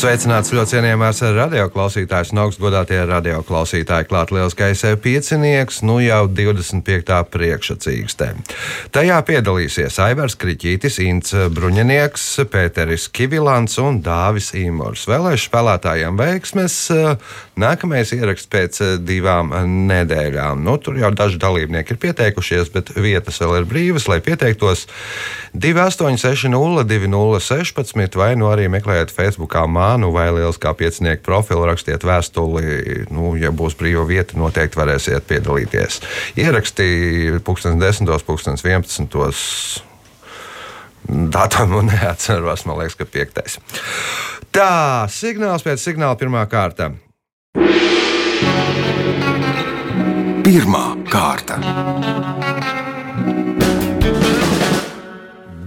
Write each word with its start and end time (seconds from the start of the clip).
Sveicināts 0.00 0.48
ļoti 0.56 0.78
cienījamās 0.78 1.18
radioklausītājas 1.36 2.30
un 2.32 2.38
augstgadātie 2.46 3.02
radioklausītāji. 3.04 4.06
Klāt 4.08 4.30
lielskais 4.32 4.80
piecinieks, 5.04 5.82
nu 5.84 5.98
jau 6.00 6.22
25. 6.24 7.18
priekšsacīkstē. 7.34 8.28
Tajā 8.96 9.18
piedalīsies 9.28 9.98
Aivars 10.00 10.38
Kriķītis, 10.40 10.96
Ints 11.04 11.36
Bruņinieks, 11.52 12.24
Pēteris 12.48 13.10
Kivilants 13.12 13.76
un 13.82 13.98
Dāvis 14.06 14.54
Īmors. 14.56 15.04
Vēlēšu 15.10 15.50
spēlētājiem 15.50 16.16
veiksmes. 16.16 16.78
Nākamais 17.60 18.14
ieraksts 18.16 18.48
pēc 18.48 18.80
divām 19.04 19.52
nedēļām. 19.90 20.64
Nu, 20.64 20.78
tur 20.80 20.96
jau 20.96 21.12
daži 21.12 21.36
dalībnieki 21.44 21.92
ir 21.92 22.00
pieteikušies, 22.06 22.72
bet 22.72 22.94
vietas 22.96 23.42
vēl 23.44 23.58
ir 23.58 23.68
brīvas, 23.68 24.08
lai 24.08 24.22
pieteiktos 24.24 24.86
2860 25.52 26.88
2016 26.88 28.16
vai 28.16 28.32
nu 28.40 28.48
arī 28.48 28.70
meklējiet 28.72 29.12
Facebookā 29.12 29.68
manu 29.90 30.12
vai 30.14 30.28
lieliskā 30.34 30.72
piecinieku 30.78 31.24
profilu, 31.26 31.66
rakstiet 31.68 32.04
vēstuli. 32.06 33.06
Nu, 33.10 33.34
ja 33.38 33.50
būs 33.54 33.76
brīva 33.78 34.06
vieta, 34.08 34.38
noteikti 34.38 34.78
varēsiet 34.78 35.26
piedalīties. 35.30 36.00
Ieraksti 36.40 36.88
10, 37.42 38.10
11. 38.14 39.86
Datumu 41.10 41.82
neatceros, 41.90 42.66
man 42.68 42.82
liekas, 42.82 42.98
ka 43.00 43.08
piektais. 43.08 43.58
Tā, 44.54 45.06
signāls 45.10 45.64
pēc 45.66 45.82
signāla 45.82 46.18
pirmā 46.20 46.44
kārta. 46.50 46.92
Pirmā 50.44 50.86
kārta. 51.10 51.60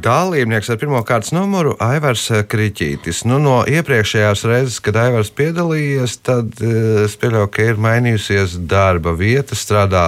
Dalībnieks 0.04 0.68
ar 0.68 0.80
pirmā 0.82 1.00
kārtas 1.08 1.32
numuru 1.32 1.78
Aivars 1.84 2.26
Kriķītis. 2.52 3.22
Nu, 3.30 3.38
no 3.40 3.62
iepriekšējās 3.70 4.42
reizes, 4.50 4.80
kad 4.84 4.98
Aivars 5.00 5.30
piedalījies, 5.32 6.18
tad 6.28 6.60
es 7.06 7.16
pieļauju, 7.22 7.50
ka 7.54 7.68
ir 7.70 7.80
mainījusies 7.80 8.58
darba 8.68 9.14
vieta, 9.16 9.56
strādā. 9.56 10.04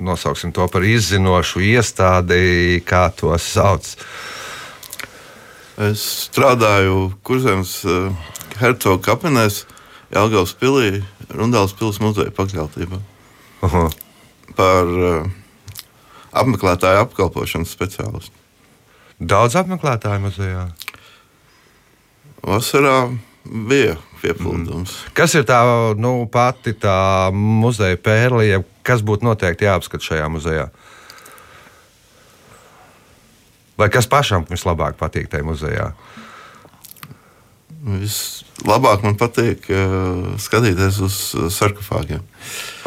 Nosauksim 0.00 0.54
to 0.56 0.64
par 0.72 0.86
izzinošu 0.88 1.60
iestādi, 1.68 2.80
kā 2.88 3.08
to 3.18 3.34
sauc. 3.42 3.90
Es 5.90 6.04
strādāju 6.28 7.10
Kurzemes 7.26 7.74
uh, 7.84 8.08
Hercoga 8.62 9.02
kapinēs, 9.10 9.66
Jālgavas 10.14 10.54
pilī, 10.56 11.02
Rundāls 11.28 11.76
pilsētas 11.76 12.00
muzeja 12.06 12.32
pakļautībā. 12.38 13.02
-huh. 13.60 13.92
Par 14.56 14.86
uh, 14.86 15.28
apmeklētāju 16.32 17.04
apkalpošanas 17.06 17.72
speciālistu. 17.72 18.34
Daudz 19.18 19.56
apmeklētāju 19.58 20.22
muzejā. 20.28 20.66
Vasarā 22.46 23.08
bija 23.44 23.96
piepildījums. 24.22 24.92
Mm. 24.92 25.14
Kas 25.16 25.34
ir 25.38 25.46
tā 25.48 25.58
nu, 25.98 26.12
pati 26.30 26.74
tā 26.78 27.30
muzeja 27.34 27.98
pērlija, 28.00 28.62
kas 28.86 29.02
būtu 29.06 29.26
noteikti 29.26 29.66
jāapskata 29.68 30.10
šajā 30.10 30.28
muzejā? 30.32 30.68
Vai 33.78 33.90
kas 33.94 34.08
pašam 34.10 34.46
vislabāk 34.48 34.98
patīk 34.98 35.28
tajā 35.30 35.46
muzejā? 35.46 35.92
Vislabāk 37.88 39.04
man 39.06 39.14
patīk 39.18 39.68
uh, 39.70 40.34
skatīties 40.42 40.98
uz 41.06 41.18
sarkofāgiem. 41.54 42.24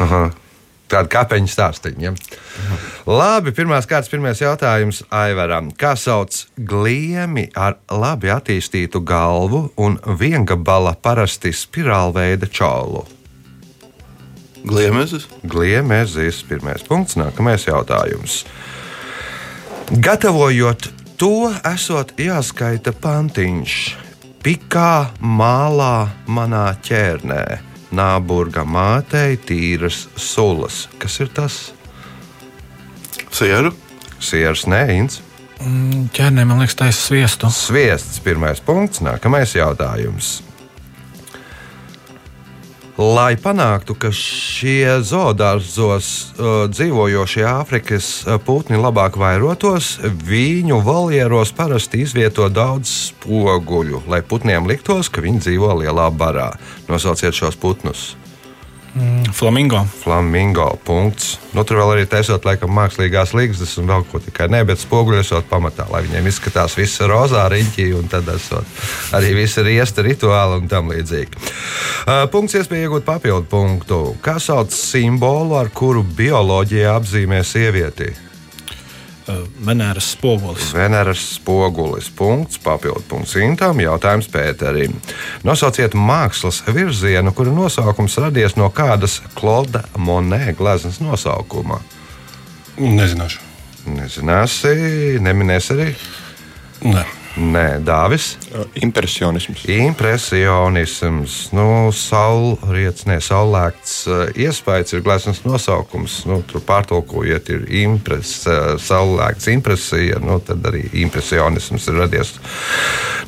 Aha. 0.04 0.26
Tāda 0.92 1.08
kāpeņa 1.08 1.48
stāstīņa. 1.48 2.04
Ja? 2.04 2.12
Labi, 3.08 3.54
pirmās 3.56 3.88
kārtas, 3.88 4.10
pirmais 4.12 4.42
jautājums 4.42 5.00
Aivaram. 5.08 5.70
Kā 5.72 5.94
sauc 5.96 6.36
gliemi 6.58 7.46
ar 7.56 7.78
labi 7.88 8.28
attīstītu 8.34 9.00
galvu 9.00 9.64
un 9.80 9.96
viengabala 10.20 10.92
parasti 11.00 11.54
spirālveida 11.56 12.50
čaulu? 12.52 13.06
Gliemezis. 14.68 15.26
Gliemezis, 15.48 16.44
pirmais 16.46 16.84
punkts, 16.86 17.16
nākamais 17.18 17.64
jautājums. 17.66 18.42
Gatavojot 19.92 20.92
to, 21.18 21.50
esot 21.72 22.14
jāskaita 22.20 22.92
pantiņš, 23.02 23.80
pikā 24.44 24.94
mālā 25.18 25.96
manā 26.30 26.68
ķērnē. 26.84 27.71
Nāburga 27.92 28.64
mātei 28.64 29.36
tīras 29.36 30.06
sulas. 30.16 30.86
Kas 30.98 31.18
ir 31.20 31.32
tas? 31.34 31.58
Sieru. 33.32 33.74
Sieras 34.22 34.64
neins. 34.70 35.20
Mm, 35.62 36.08
ķernē, 36.14 36.46
man 36.48 36.62
liekas, 36.62 36.78
taisa 36.78 36.98
sviestu. 36.98 37.50
Sviests, 37.52 38.18
pirmais 38.24 38.62
punkts, 38.64 39.02
nākamais 39.04 39.54
jautājums. 39.54 40.40
Lai 43.00 43.38
panāktu, 43.40 43.94
ka 43.96 44.10
šie 44.12 44.98
zoodārzos 45.00 46.08
uh, 46.36 46.48
dzīvojošie 46.68 47.46
Āfrikas 47.48 48.08
putni 48.44 48.76
labāk 48.76 49.16
vairotos, 49.16 49.94
viņu 50.04 50.82
voljeros 50.84 51.54
parasti 51.56 52.02
izvieto 52.04 52.50
daudz 52.52 52.92
spoguļu, 53.08 54.04
lai 54.12 54.20
putniem 54.20 54.68
liktos, 54.68 55.08
ka 55.08 55.24
viņi 55.24 55.40
dzīvo 55.46 55.72
lielā 55.80 56.10
barā. 56.12 56.50
Nosauciet 56.92 57.32
šos 57.32 57.56
putnus. 57.56 58.10
Mm, 58.94 59.32
flamingo. 59.32 59.86
Flamingo. 60.02 60.78
Punkts. 60.84 61.38
Nu, 61.56 61.64
tur 61.64 61.78
vēl 61.80 61.94
arī 61.94 62.08
taisot, 62.08 62.44
laikam, 62.44 62.74
mākslīgās 62.76 63.32
līgas 63.36 63.76
un 63.80 63.88
vēl 63.88 64.04
ko 64.10 64.20
tikai 64.20 64.50
ne, 64.52 64.60
bet 64.68 64.82
spoguļi 64.82 65.22
esot 65.22 65.48
pamatā, 65.48 65.86
lai 65.92 66.02
viņiem 66.04 66.28
izskatās 66.28 66.76
viss 66.76 67.00
rozā 67.08 67.46
riņķī 67.52 67.86
un 67.96 68.10
tad 68.12 68.28
esot 68.34 68.68
arī 69.16 69.32
visi 69.38 69.64
riesta 69.64 70.04
rituāli 70.04 70.60
un 70.60 70.68
tam 70.68 70.92
līdzīgi. 70.92 71.40
Uh, 72.02 72.26
punkts 72.32 72.58
iespēja 72.60 72.90
iegūt 72.90 73.08
papildu 73.08 73.48
punktu. 73.48 74.02
Kā 74.24 74.36
sauc 74.42 74.74
simbolu, 74.76 75.56
ar 75.60 75.72
kuru 75.72 76.04
bioloģija 76.04 76.92
apzīmē 76.98 77.40
sievieti? 77.46 78.12
Venēras 79.66 80.12
spogulis. 80.16 80.72
Venēras 80.74 81.22
spogulis. 81.36 82.08
Punkts, 82.16 82.58
papildu 82.62 83.04
punkts 83.08 83.36
Intam. 83.38 83.80
Jautājums 83.82 84.28
Pēterim. 84.32 84.96
Nosauciet 85.46 85.94
mākslas 85.94 86.62
virzienu, 86.66 87.34
kura 87.36 87.54
nosaukums 87.54 88.18
radies 88.22 88.58
no 88.58 88.70
kādas 88.74 89.20
Klauda 89.38 89.84
Monē 89.96 90.56
gleznas 90.58 90.98
nosaukuma. 91.04 91.80
Nezināšu. 92.82 93.48
Nezināsi, 93.92 94.76
neminēsi 95.22 95.74
arī. 95.74 95.90
Ne. 96.86 97.06
Nē, 97.32 97.80
Dāvis. 97.80 98.34
Impresionisms. 98.76 99.62
Impresionisms, 99.64 101.36
nu, 101.56 101.88
saulriets, 101.96 103.06
ne 103.08 103.16
saulēkts 103.24 103.94
iespējas 104.36 104.92
ir 104.92 105.04
gleznas 105.06 105.40
nosaukums. 105.46 106.18
Nu, 106.28 106.42
tur 106.44 106.60
pārtulkojiet, 106.68 107.48
ir 107.54 107.64
impres, 107.86 108.42
saulēkts 108.84 109.48
impresija, 109.54 110.20
nu, 110.20 110.42
tad 110.44 110.60
arī 110.68 110.84
impresionisms 111.06 111.88
ir 111.88 112.00
radies 112.04 112.34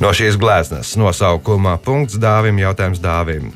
no 0.05 0.13
šīs 0.13 0.37
gleznas 0.37 0.95
nosaukuma. 1.01 1.79
Punkts 1.81 2.21
Dāvim, 2.21 2.61
jautājums 2.61 3.01
Dāvim. 3.01 3.55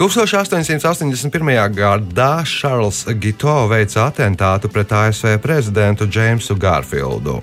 1881. 0.00 1.50
gadā 1.76 2.34
Šarls 2.46 3.02
Gito 3.20 3.66
veica 3.68 4.06
atentātu 4.06 4.70
pret 4.72 4.94
ASV 4.96 5.34
prezidentu 5.42 6.06
Jamesu 6.06 6.54
Garfieldu. 6.56 7.42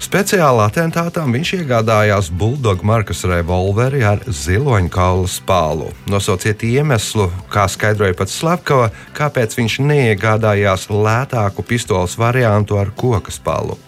Speciālā 0.00 0.66
atentātam 0.70 1.32
viņš 1.34 1.52
iegādājās 1.60 2.30
Bulldog 2.32 2.82
markas 2.86 3.22
revolveri 3.28 4.02
ar 4.06 4.22
ziloņkaula 4.26 5.28
spālu. 5.30 5.90
Nosauciet 6.10 6.64
iemeslu, 6.66 7.28
kā 7.52 7.66
skaidroja 7.70 8.16
pats 8.18 8.38
Slavkava, 8.40 8.88
kāpēc 9.16 9.58
viņš 9.58 9.78
neiegādājās 9.84 10.88
lētāku 10.90 11.66
pistoles 11.66 12.16
variantu 12.20 12.80
ar 12.80 12.90
koka 12.96 13.34
spālu. 13.34 13.78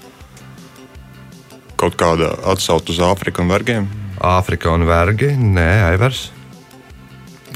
Kaut 1.81 1.97
kāda 1.99 2.35
atsauce 2.47 2.95
uz 2.95 3.00
Āfriku 3.03 3.43
un 3.43 3.50
vergiem? 3.50 3.88
Āfrika 4.23 4.71
un 4.71 4.87
vergi? 4.87 5.33
Nē, 5.35 5.71
Aivars. 5.88 6.29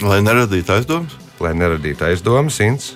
Lai 0.03 0.19
neradītu 0.25 0.75
aizdomas? 0.75 1.15
Lai 1.41 1.53
neradītu 1.55 2.09
aizdomas, 2.09 2.59
Inns. 2.65 2.91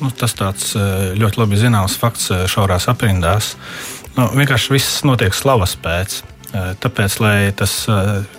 Nu, 0.00 0.08
tas 0.16 0.32
tāds 0.32 0.72
ļoti 1.20 1.42
labi 1.42 1.58
zināms 1.60 1.98
fakts 2.00 2.30
šaurās 2.48 2.88
aprindās. 2.88 3.52
Nu, 4.16 4.26
vienkārši 4.34 4.74
viss 4.74 5.00
notiek 5.06 5.34
slavas 5.36 5.76
pēc. 5.80 6.20
Tāpēc, 6.50 7.16
lai 7.22 7.36
tas 7.54 7.72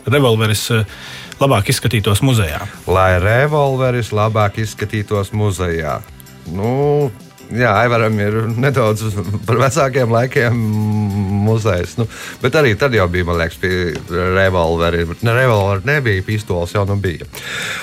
revolveris 0.04 0.66
labāk 1.40 1.72
izskatītos 1.72 2.20
muzejā. 2.26 2.60
Lai 2.92 3.16
revolveris 3.24 4.12
labāk 4.16 4.60
izskatītos 4.66 5.32
muzejā. 5.32 6.02
Nu, 6.52 7.12
Jā, 7.52 7.72
Aivaram 7.84 8.16
ir 8.22 8.36
nedaudz 8.64 9.04
par 9.48 9.60
vecākiem 9.60 10.12
laikiem 10.14 10.60
muzejs. 11.46 11.98
Nu, 12.00 12.08
bet 12.44 12.56
arī 12.56 12.78
tad 12.80 12.96
jau 12.96 13.08
bija, 13.12 13.28
man 13.28 13.42
liekas, 13.42 13.60
revolveri. 14.38 15.04
Ne, 15.20 15.34
revolveri 15.36 15.88
nebija, 15.90 16.24
pistols 16.28 16.76
jau 16.78 16.86
nu 16.88 16.96
bija. 17.02 17.28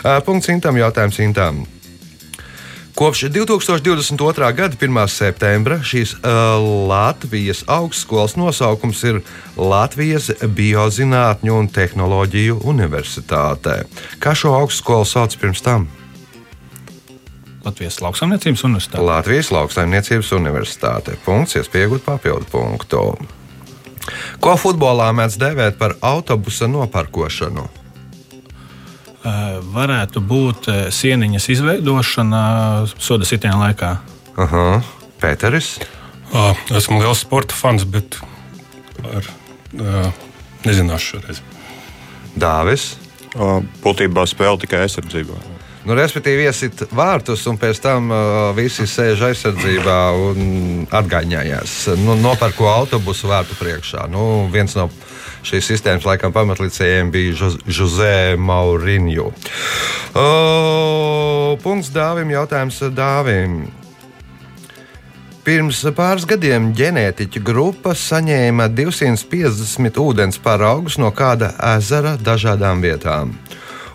Uh, 0.01 0.19
punkts 0.25 0.49
Intam, 0.53 0.79
jautājums 0.81 1.21
Intam. 1.25 1.67
Kopš 2.99 3.21
2022. 3.31 4.53
gada 4.55 4.75
1. 4.81 5.09
septembra 5.09 5.77
šīs 5.87 6.17
uh, 6.19 6.59
Latvijas 6.91 7.61
augstskolas 7.71 8.35
nosaukums 8.35 9.05
ir 9.07 9.21
Latvijas 9.55 10.33
Biozinātņu 10.43 11.55
un 11.61 11.71
Tehnoloģiju 11.71 12.59
universitātē. 12.67 13.85
Kā 14.19 14.35
šo 14.35 14.57
augstskolu 14.59 15.07
sauc 15.07 15.39
pirms 15.39 15.63
tam? 15.63 15.87
Latvijas 17.63 18.01
lauksaimniecības 18.03 18.67
universitāte. 18.67 19.07
Latvijas 19.07 19.55
lauksaimniecības 19.55 20.35
universitāte. 20.35 21.15
Punkts, 21.23 21.55
iespējot 21.63 22.03
papildu 22.03 22.51
punktu. 22.51 23.13
Ko 24.43 24.59
futbolā 24.59 25.13
mēdz 25.15 25.39
dēvēt 25.39 25.79
par 25.79 25.95
autobusa 26.03 26.67
noparkošanu? 26.67 27.78
Uh, 29.29 29.59
varētu 29.75 30.23
būt 30.25 30.69
uh, 30.71 30.77
sieniņas 30.95 31.49
izveidošana 31.53 32.43
soda 32.97 33.27
sitiena 33.29 33.59
laikā. 33.67 33.91
Aha, 34.41 34.65
Pēteris. 35.21 35.75
Esmu 36.77 37.01
liels 37.03 37.25
sporta 37.25 37.57
fans, 37.57 37.85
bet 37.89 38.19
ar, 39.09 39.29
nezināšu 40.65 41.17
šoreiz. 41.17 41.41
Dāvis. 42.39 42.91
Būtībā 43.83 44.25
spēle 44.29 44.61
tikai 44.63 44.85
aizsardzībā. 44.85 45.39
Nu, 45.89 45.95
respektīvi, 45.97 46.45
iesit 46.45 46.83
vārtus, 46.93 47.47
un 47.49 47.57
pēc 47.61 47.79
tam 47.81 48.11
uh, 48.13 48.23
visi 48.57 48.85
sēž 48.89 49.23
aizsardzībā 49.31 49.99
un 50.21 50.85
atgādājās. 50.93 51.79
Nu, 52.03 52.17
nopērko 52.21 52.69
autobusu 52.69 53.31
vārtu 53.31 53.57
priekšā. 53.57 54.05
Nu, 54.13 54.23
viens 54.53 54.77
no 54.77 54.89
šīs 55.47 55.73
sistēmas 55.73 56.07
laikam 56.09 56.35
pamatlicējiem 56.35 57.11
bija 57.15 57.51
Jose 57.67 58.37
Mauriņu. 58.39 59.27
Uh, 60.15 61.59
punkts 61.63 61.93
Dāvim, 61.95 62.33
jautājums 62.35 62.81
Dāvim. 62.95 63.61
Pirms 65.49 65.79
pāris 65.97 66.27
gadiem 66.29 66.73
ģenētiķa 66.77 67.41
grupa 67.41 67.95
saņēma 67.97 68.67
250 68.77 70.01
ūdens 70.03 70.37
paraugus 70.45 70.99
no 71.01 71.09
kāda 71.17 71.55
ezera 71.71 72.19
dažādām 72.21 72.83
vietām. 72.85 73.33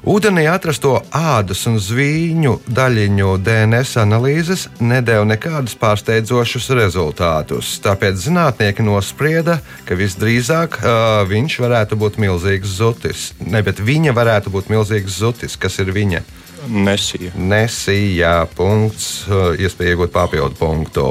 Ūdenī 0.03 0.41
atrasto 0.51 0.97
ādas 1.15 1.61
un 1.69 1.77
zvīņu 1.79 2.57
daļiņu 2.67 3.27
DNS 3.39 3.93
analīzes 4.01 4.65
nedēļa 4.83 5.29
nekādus 5.29 5.77
pārsteidzošus 5.79 6.67
rezultātus. 6.75 7.69
Tāpēc 7.85 8.19
zinātnieki 8.25 8.83
nosprieda, 8.83 9.61
ka 9.87 9.95
visdrīzāk 9.95 10.75
uh, 10.81 11.23
viņš 11.29 11.55
varētu 11.63 11.95
būt 12.01 12.19
milzīgs 12.19 12.75
zutis. 12.81 13.29
Ne, 13.47 13.63
bet 13.63 13.79
viņa 13.79 14.11
varētu 14.17 14.51
būt 14.51 14.67
milzīgs 14.73 15.21
zutis. 15.23 15.55
Kas 15.55 15.79
ir 15.79 15.93
viņa? 15.95 16.19
Nesija. 16.67 17.31
Nesija 17.39 18.33
punkts, 18.59 19.23
iespēja 19.55 19.95
iegūt 19.95 20.11
papildu 20.11 20.59
punktu. 20.59 21.07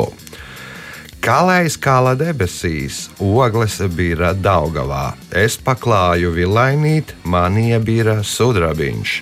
Kalējs 1.23 1.77
kāla 1.79 2.17
debesīs, 2.19 3.05
ogles 3.23 3.79
bija 3.95 4.33
Daugavā. 4.35 5.13
Es 5.31 5.55
paklāju 5.55 6.33
vilainīt, 6.35 7.15
man 7.23 7.59
iebīra 7.61 8.21
sudrabiņš. 8.27 9.13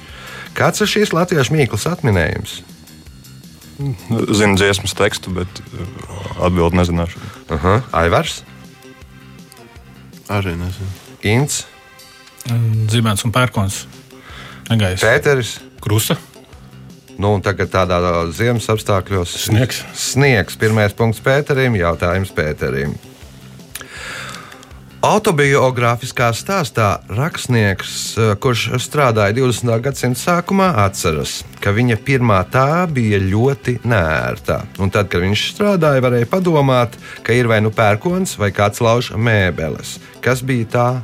Kāds 0.56 0.81
ir 0.81 0.91
šīs 0.91 1.12
latviešu 1.12 1.55
mīklas 1.55 1.85
atminējums? 1.91 2.61
Zinu 3.79 4.56
dziesmas 4.61 4.97
tekstu, 4.97 5.32
bet 5.37 5.61
atbildi 6.41 6.81
nezināšu. 6.81 7.20
Aha, 7.56 7.81
Aivars, 8.02 8.41
Arī 10.31 10.55
nezinu. 10.55 10.91
Ints, 11.26 11.64
Zibens 12.91 13.25
un 13.26 13.32
pērkons. 13.35 13.82
Negais. 14.70 15.02
Pēteris. 15.02 15.56
Krusta. 15.82 16.14
Nu, 17.21 17.35
tagad 17.45 17.69
tādā 17.69 18.01
ziemas 18.33 18.65
apstākļos 18.73 19.35
Sniegs. 19.45 19.83
Sniegs. 19.93 20.57
Pirmais 20.57 20.95
punkts 20.97 21.21
Pēterim, 21.21 21.77
jautājums 21.77 22.33
Pēterim. 22.33 22.95
Autobiogrāfiskā 25.05 26.31
stāstā 26.37 26.89
rakstnieks, 27.17 27.93
eh, 28.17 28.33
kurš 28.41 28.67
strādāja 28.85 29.33
20. 29.37 29.81
gadsimta 29.81 30.21
sākumā, 30.21 30.71
atceras, 30.87 31.43
ka 31.61 31.73
viņa 31.73 31.97
pirmā 32.05 32.41
tā 32.53 32.85
bija 32.89 33.21
ļoti 33.21 33.79
nērta. 33.85 34.63
Un 34.79 34.93
tad, 34.93 35.09
kad 35.09 35.21
viņš 35.21 35.47
strādāja, 35.55 36.05
varēja 36.05 36.29
padomāt, 36.29 37.01
ka 37.23 37.33
ir 37.33 37.49
vai 37.49 37.61
nu 37.61 37.71
pērkons, 37.71 38.37
vai 38.37 38.51
kāds 38.51 38.81
lauž 38.81 39.13
mēbeles. 39.17 39.99
Kas 40.21 40.41
bija 40.41 40.65
tā? 40.65 41.03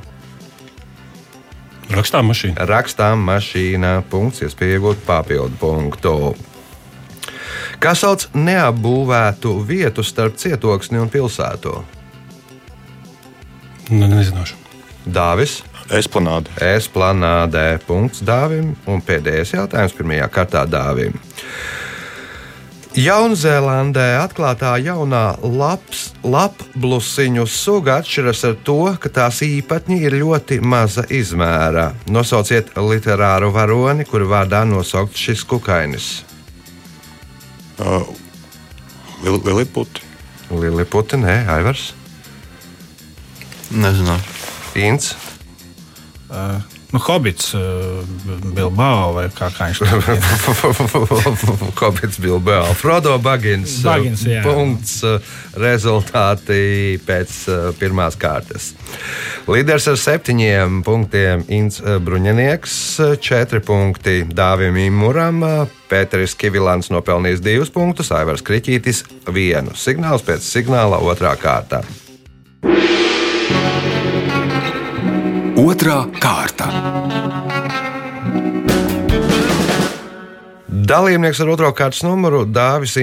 Rakstām 1.93 2.27
mašīna. 2.33 2.67
Rakstām 2.67 3.23
mašīnā, 3.29 3.93
punkts, 4.11 4.43
iespēja 4.43 4.81
iegūt 4.81 5.05
papildu 5.06 5.55
punktu. 5.61 6.15
Kā 7.83 7.93
sauc 7.94 8.27
neapbūvētu 8.35 9.53
vietu 9.69 10.03
starp 10.06 10.38
cietoksni 10.41 10.99
un 10.99 11.12
pilsētu? 11.12 11.77
Ne, 13.94 14.09
nezināšu. 14.11 14.59
Dāvis, 15.06 15.61
Esplanāde. 15.94 16.50
Esplanādē, 16.59 17.79
punkts 17.87 18.25
Dāvim, 18.27 18.73
un 18.91 19.03
pēdējais 19.06 19.55
jautājums 19.55 19.94
pirmajā 19.94 20.27
kārtā 20.35 20.65
Dāvim. 20.67 21.15
Jaunzēlandē 22.96 24.04
atklātā 24.22 24.70
jaunā 24.81 25.37
laps, 25.44 26.14
lapblusiņu 26.25 27.44
suga 27.44 27.98
atšķiras 28.00 28.40
ar 28.48 28.54
to, 28.64 28.76
ka 29.02 29.10
tās 29.12 29.43
īpatņi 29.44 29.98
ir 30.08 30.16
ļoti 30.22 30.62
maza 30.64 31.04
izmēra. 31.12 31.90
Nosauciet 32.08 32.72
literāru 32.81 33.50
varoni, 33.52 34.06
kuru 34.08 34.31
vārdā 34.32 34.62
nosaukt 34.64 35.12
šis 35.20 35.44
kukainis. 35.44 36.06
Uh, 37.76 38.08
Lili- 39.20 39.43
Liliputi. 39.44 40.00
Liliputi, 40.50 41.20
nē, 41.20 41.37
Aivars, 41.52 41.90
Nezināšu. 43.66 44.32
Inns. 44.78 45.16
Uh, 46.31 46.62
nu, 46.96 47.02
Hobits, 47.04 47.52
uh, 47.54 47.60
Bilbao 48.56 49.12
vai 49.16 49.26
kā, 49.34 49.50
kā 49.52 49.69
viņš 49.69 49.81
to 49.82 51.02
Hobits 51.81 52.20
Bilbao, 52.22 52.72
Frodo 52.78 53.16
Bagins. 53.22 53.78
Baggins, 53.84 54.24
jā. 54.26 54.41
Punkts 54.46 55.03
uh, 55.05 55.20
rezultāti 55.60 56.96
pēc 57.06 57.36
pirmās 57.81 58.17
kārtas. 58.20 58.72
Līderis 59.50 59.91
ar 59.93 60.00
septiņiem 60.00 60.81
punktiem 60.86 61.44
Inns 61.53 61.82
Bruņinieks, 61.84 62.79
četri 63.22 63.60
punkti 63.65 64.22
Dāvim 64.26 64.79
Imuram, 64.86 65.44
Pēteris 65.91 66.34
Kivilants 66.38 66.91
nopelnījis 66.94 67.44
divus 67.44 67.70
punktus, 67.74 68.10
Aivars 68.15 68.44
Kriķītis 68.46 69.05
vienu. 69.31 69.76
Signāls 69.76 70.26
pēc 70.26 70.48
signāla 70.48 71.03
otrā 71.05 71.36
kārta. 71.41 71.84
Otra 75.67 76.05
kārta. 76.23 76.69
Dalībnieks 80.70 81.41
ar 81.43 81.49
otro 81.51 81.73
kārtas 81.75 82.05
numuru 82.06 82.44
Dāvis. 82.46 82.94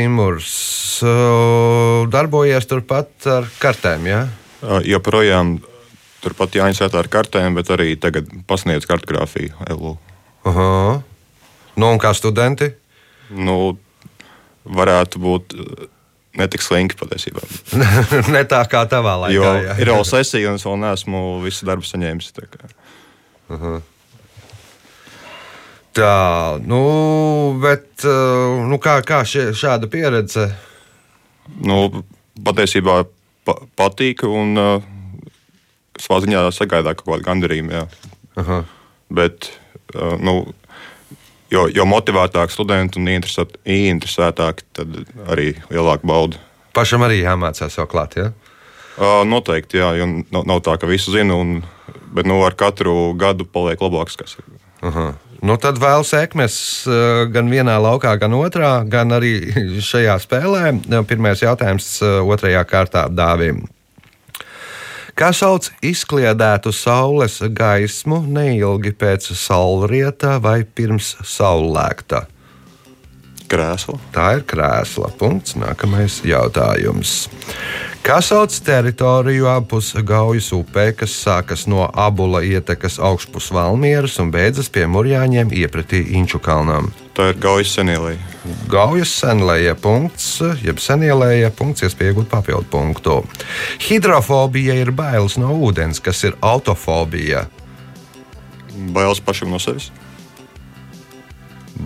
Uh, 1.03 2.05
darbojies 2.07 2.69
turpat 2.69 3.27
ar 3.27 3.49
kartēm. 3.59 4.07
Ja? 4.07 4.21
Joprojām 4.87 5.57
turpat 6.23 6.55
jāinsētā 6.55 7.01
ar 7.03 7.09
kartēm, 7.11 7.59
bet 7.59 7.73
arī 7.75 7.97
tagad 7.99 8.31
pasniedz 8.47 8.87
kartogrāfiju. 8.87 9.51
LU. 9.75 9.97
Aha. 10.47 11.01
Nu, 11.75 11.89
un 11.89 11.99
kā 11.99 12.13
studenti? 12.15 12.71
Nu, 13.27 13.73
varētu 14.63 15.19
būt 15.19 15.57
uh, 16.33 16.39
netik 16.39 16.63
slinki 16.65 16.97
patiesībā. 16.99 17.43
ne 18.35 18.43
tā 18.49 18.61
kā 18.69 18.83
tavā 18.89 19.15
laikā. 19.25 19.35
Jo 19.35 19.53
jā. 19.61 19.77
ir 19.81 19.91
vēl 19.93 20.05
sesija, 20.07 20.51
un 20.51 20.59
es 20.59 20.67
vēl 20.67 20.79
neesmu 20.81 21.23
visu 21.45 21.67
darbu 21.69 21.87
saņēmis. 21.87 22.31
tā 22.35 22.47
kā. 22.49 22.71
Tā, 25.93 26.13
nu, 26.65 26.79
bet 27.61 28.05
uh, 28.09 28.63
nu, 28.65 28.79
kā, 28.81 28.97
kā 29.05 29.21
šie, 29.29 29.51
šāda 29.53 29.85
pieredze? 29.93 30.47
Nu, 31.61 31.85
patiesībā 32.41 33.03
pa 33.45 33.59
patīk, 33.77 34.23
un 34.25 34.57
uh, 34.57 34.87
savā 36.01 36.23
ziņā 36.23 36.47
sagaidā 36.55 36.95
kaut 36.97 37.11
kādu 37.11 37.27
gandarījumu. 37.27 37.83
Aha. 38.41 38.63
Bet, 39.13 39.51
uh, 39.93 40.15
nu, 40.17 40.39
jo, 41.53 41.67
jo 41.71 41.85
motivētāk 41.89 42.53
studenti 42.53 42.99
un 43.01 43.11
ieinteresēt- 43.11 43.59
ieinteresētāki, 43.63 44.65
tad 44.73 44.97
arī 45.29 45.53
lielāka 45.69 46.09
bauda. 46.09 46.41
Pašam 46.73 47.05
arī 47.05 47.21
jāmācās 47.21 47.77
jau 47.77 47.85
klāt. 47.89 48.17
Ja? 48.17 48.31
Uh, 48.97 49.21
noteikti, 49.25 49.77
jā, 49.81 49.93
jo 49.97 50.09
nav, 50.33 50.47
nav 50.49 50.63
tā, 50.65 50.77
ka 50.81 50.89
visu 50.89 51.13
zinu, 51.13 51.37
un, 51.41 51.53
bet 52.13 52.27
nu, 52.29 52.41
ar 52.45 52.57
katru 52.57 53.13
gadu 53.17 53.45
paliek 53.45 53.81
labāks. 53.81 54.17
kas 54.17 54.37
ir. 54.41 54.49
Aha. 54.83 55.13
Nu, 55.43 55.57
tad 55.59 55.75
vēl 55.75 56.05
sekmes 56.07 56.55
gan 57.35 57.49
vienā 57.51 57.75
laukā, 57.83 58.13
gan 58.19 58.31
otrā, 58.37 58.77
gan 58.87 59.11
arī 59.11 59.33
šajā 59.83 60.15
spēlē. 60.23 60.69
Pirmais 61.09 61.41
jautājums 61.43 61.97
otrajā 62.23 62.61
kārtā 62.69 63.09
dāvim. 63.11 63.65
Kā 65.13 65.29
sauc 65.29 65.67
izkliedētu 65.85 66.71
saules 66.73 67.35
gaismu 67.53 68.23
neilgi 68.25 68.95
pēc 68.97 69.27
saulrieta 69.37 70.39
vai 70.41 70.63
pirms 70.65 71.11
saulēkta? 71.21 72.23
Krēsla. 73.53 73.99
Tā 74.15 74.31
ir 74.39 74.41
krēsla. 74.49 75.11
Punkts. 75.19 75.53
Nākamais 75.61 76.23
jautājums. 76.25 77.27
Kā 78.03 78.17
sauc 78.25 78.55
teritoriju 78.65 79.45
apus 79.51 79.93
Gaujas 80.01 80.49
upē, 80.57 80.89
kas 80.97 81.13
sākas 81.21 81.67
no 81.69 81.85
abula 81.93 82.41
ietekas 82.41 82.97
augšpus 82.97 83.51
Valmieras 83.53 84.17
un 84.23 84.33
beidzas 84.33 84.73
pie 84.73 84.89
Mūrjāņiem 84.89 85.53
iepratī 85.53 86.01
Inču 86.17 86.41
kalnām? 86.41 86.89
Tā 87.13 87.27
ir 87.29 87.37
Gaujas 87.37 87.75
senielī. 87.75 88.15
Gaujas 88.71 89.11
senlēja 89.21 89.75
punkts, 89.77 90.39
jeb 90.65 90.79
senielēja 90.81 91.51
punkts, 91.53 91.85
iespēja 91.85 92.13
iegūt 92.13 92.31
papildu 92.31 92.65
punktu. 92.73 93.19
Hidrofobija 93.85 94.79
ir 94.81 94.89
bailes 94.97 95.37
no 95.37 95.51
ūdens, 95.53 96.01
kas 96.01 96.23
ir 96.25 96.33
autofobija. 96.41 97.45
Bailes 98.95 99.21
pašam 99.21 99.53
no 99.53 99.61
sevis. 99.61 99.91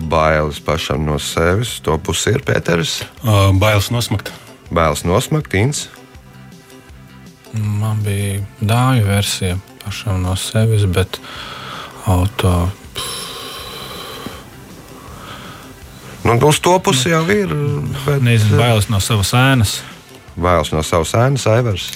Bailes 0.08 0.62
pašam 0.64 1.04
no 1.04 1.18
sevis, 1.20 1.76
to 1.84 1.98
pusi 2.00 2.32
ir 2.32 2.44
Pēters. 2.48 3.02
Uh, 3.20 3.52
bailes 3.52 3.92
nosmakt. 3.92 4.32
Bailes 4.72 5.04
nosmakt, 5.04 5.52
Inns. 5.60 5.90
Man 7.52 8.00
bija 8.04 8.40
dāvja 8.60 9.04
versija 9.04 9.60
pašam 9.84 10.22
no 10.24 10.36
sevis, 10.40 10.88
bet 10.88 11.20
auto. 12.08 12.70
Nu, 16.28 16.36
uz 16.50 16.60
to 16.60 16.74
pusi 16.84 17.10
jau 17.14 17.22
ir. 17.32 17.52
Bet, 18.04 18.20
Nezinu, 18.22 18.58
bailes 18.60 18.88
no 18.92 19.00
savas 19.00 19.32
ēnas. 19.36 19.78
Bailes 20.38 20.72
no 20.74 20.82
savas 20.86 21.14
ēnas, 21.18 21.46
Aivars. 21.50 21.86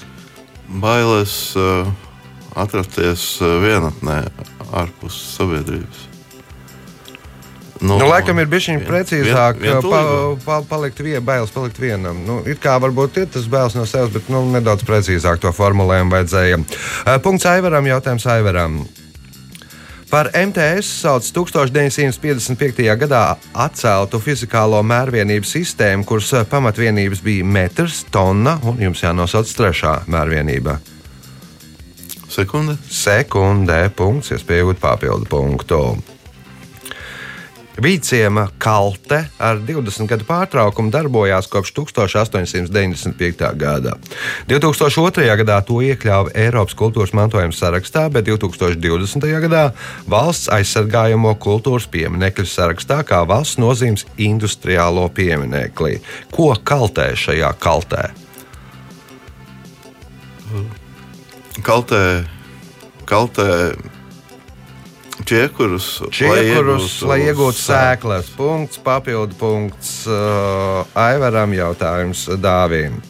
Bailes 0.82 1.34
uh, 1.60 1.90
atrasties 2.56 3.26
uh, 3.44 3.58
vienatnē 3.62 4.22
ārpus 4.72 5.18
sabiedrības. 5.36 6.08
Nu, 7.82 7.96
nu, 7.98 8.06
laikam 8.06 8.38
ir 8.38 8.46
bijis 8.46 8.68
viņa 8.70 8.84
precīzāk, 8.86 9.56
vien- 9.58 9.72
pa, 9.74 9.80
vientulība. 9.82 10.40
pa, 10.44 10.60
palikt, 10.70 11.00
vie, 11.02 11.16
bailes 11.20 11.50
palikt 11.50 11.80
vienam. 11.82 12.20
Nu, 12.26 12.36
it 12.46 12.60
kā 12.62 12.76
varbūt 12.78 13.18
ir 13.18 13.26
tas 13.34 13.48
bailes 13.50 13.74
no 13.74 13.82
sevis, 13.90 14.12
bet 14.14 14.28
nu, 14.30 14.44
nedaudz 14.54 14.86
precīzāk 14.86 15.42
to 15.42 15.50
formulējumu 15.56 16.14
vajadzēja. 16.14 16.60
Eh, 16.62 17.18
Punkts 17.24 17.48
Aivaram, 17.50 17.88
jautājums 17.90 18.26
Aivaram. 18.30 18.84
Par 20.12 20.28
MTS 20.36 20.90
sauc 21.00 21.24
1955. 21.24 22.84
gadā 23.00 23.20
atceltu 23.56 24.18
fizikālo 24.20 24.82
mērvienību 24.84 25.48
sistēmu, 25.48 26.04
kuras 26.04 26.34
eh, 26.36 26.42
pamatvienības 26.50 27.22
bija 27.24 27.46
metrs, 27.48 28.02
tonna 28.12 28.58
un 28.68 28.82
jums 28.84 29.00
jānosauc 29.00 29.48
trešā 29.56 29.94
mērvienība. 30.12 30.76
Sekunde. 32.28 32.76
Sekundē, 32.92 33.86
punkts, 33.96 34.34
iespēja 34.36 34.66
iegūt 34.66 34.84
papildu 34.84 35.32
punktu. 35.32 35.80
Vīciema 37.80 38.50
kalte 38.60 39.22
ar 39.40 39.60
20 39.64 40.04
gadu 40.10 40.26
pārtraukumu 40.28 40.92
darbojās 40.92 41.46
kopš 41.48 41.72
1895. 41.78 43.46
gada. 43.56 43.94
2002. 44.50 45.24
gadā 45.40 45.56
to 45.64 45.78
iekļāva 45.80 46.34
Eiropas 46.36 46.76
kultūras 46.76 47.14
mantojuma 47.16 47.56
sarakstā, 47.56 48.10
bet 48.12 48.28
2020. 48.28 49.24
gadā 49.46 49.62
valsts 50.04 50.50
aizsargājamo 50.52 51.32
kultūras 51.40 51.88
pieminiekļu 51.88 52.44
sarakstā 52.50 53.00
kā 53.08 53.22
valsts 53.28 53.56
nozīmes 53.62 54.04
industriālo 54.20 55.06
pieminekli. 55.08 56.02
Ko 56.34 56.52
kaltē 56.52 57.14
šajā 57.16 57.54
kaltē? 57.62 58.10
Kaltē, 61.64 62.04
kaltē 63.08 63.48
čiekurus, 65.28 65.86
Čiekurus, 66.14 67.00
lai 67.06 67.22
iegūtu 67.28 67.58
sēklas. 67.58 68.32
Punkts, 68.36 68.80
papildu 68.82 69.38
punkts 69.38 70.02
uh, 70.10 70.82
Aivaram 70.98 71.54
jautājums 71.56 72.26
Dāvim. 72.42 73.00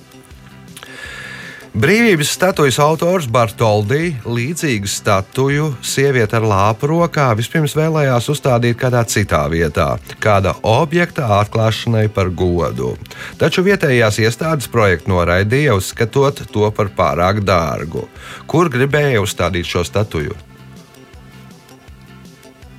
Brīvības 1.73 2.29
statujas 2.37 2.77
autors 2.85 3.25
Bartoldi 3.33 4.11
līdzīgu 4.29 4.91
statuju 4.93 5.71
sieviete 5.81 6.37
ar 6.37 6.45
lāpu 6.45 6.91
rokā 6.91 7.31
vispirms 7.39 7.73
vēlējās 7.79 8.29
uzstādīt 8.29 8.77
kādā 8.77 9.01
citā 9.09 9.41
vietā, 9.49 9.95
kāda 10.21 10.53
objekta 10.69 11.31
atklāšanai 11.39 12.11
par 12.13 12.29
godu. 12.29 12.93
Taču 13.41 13.65
vietējās 13.65 14.21
iestādes 14.21 14.69
projektu 14.69 15.15
noraidīja, 15.15 15.73
uzskatot 15.81 16.45
to 16.53 16.69
par 16.77 16.93
pārāk 16.93 17.41
dārgu. 17.41 18.05
Kur 18.45 18.69
gribēja 18.69 19.25
uzstādīt 19.25 19.73
šo 19.73 19.89
statuju? 19.89 20.52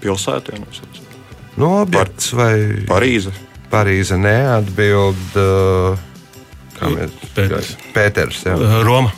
Pilsētā 0.04 0.60
nosauc. 0.60 1.02
No 1.58 1.70
objekts 1.82 2.32
vai 2.36 2.54
Parīze. 2.90 3.32
Parīze 3.72 4.18
neatbild. 4.20 5.22
Uh, 5.38 5.98
kā 6.78 6.90
mēs- 6.94 7.14
Pēters. 7.34 7.74
Pēters 7.96 8.44
jā. 8.46 8.58
Uh, 8.58 8.82
Roma. 8.86 9.14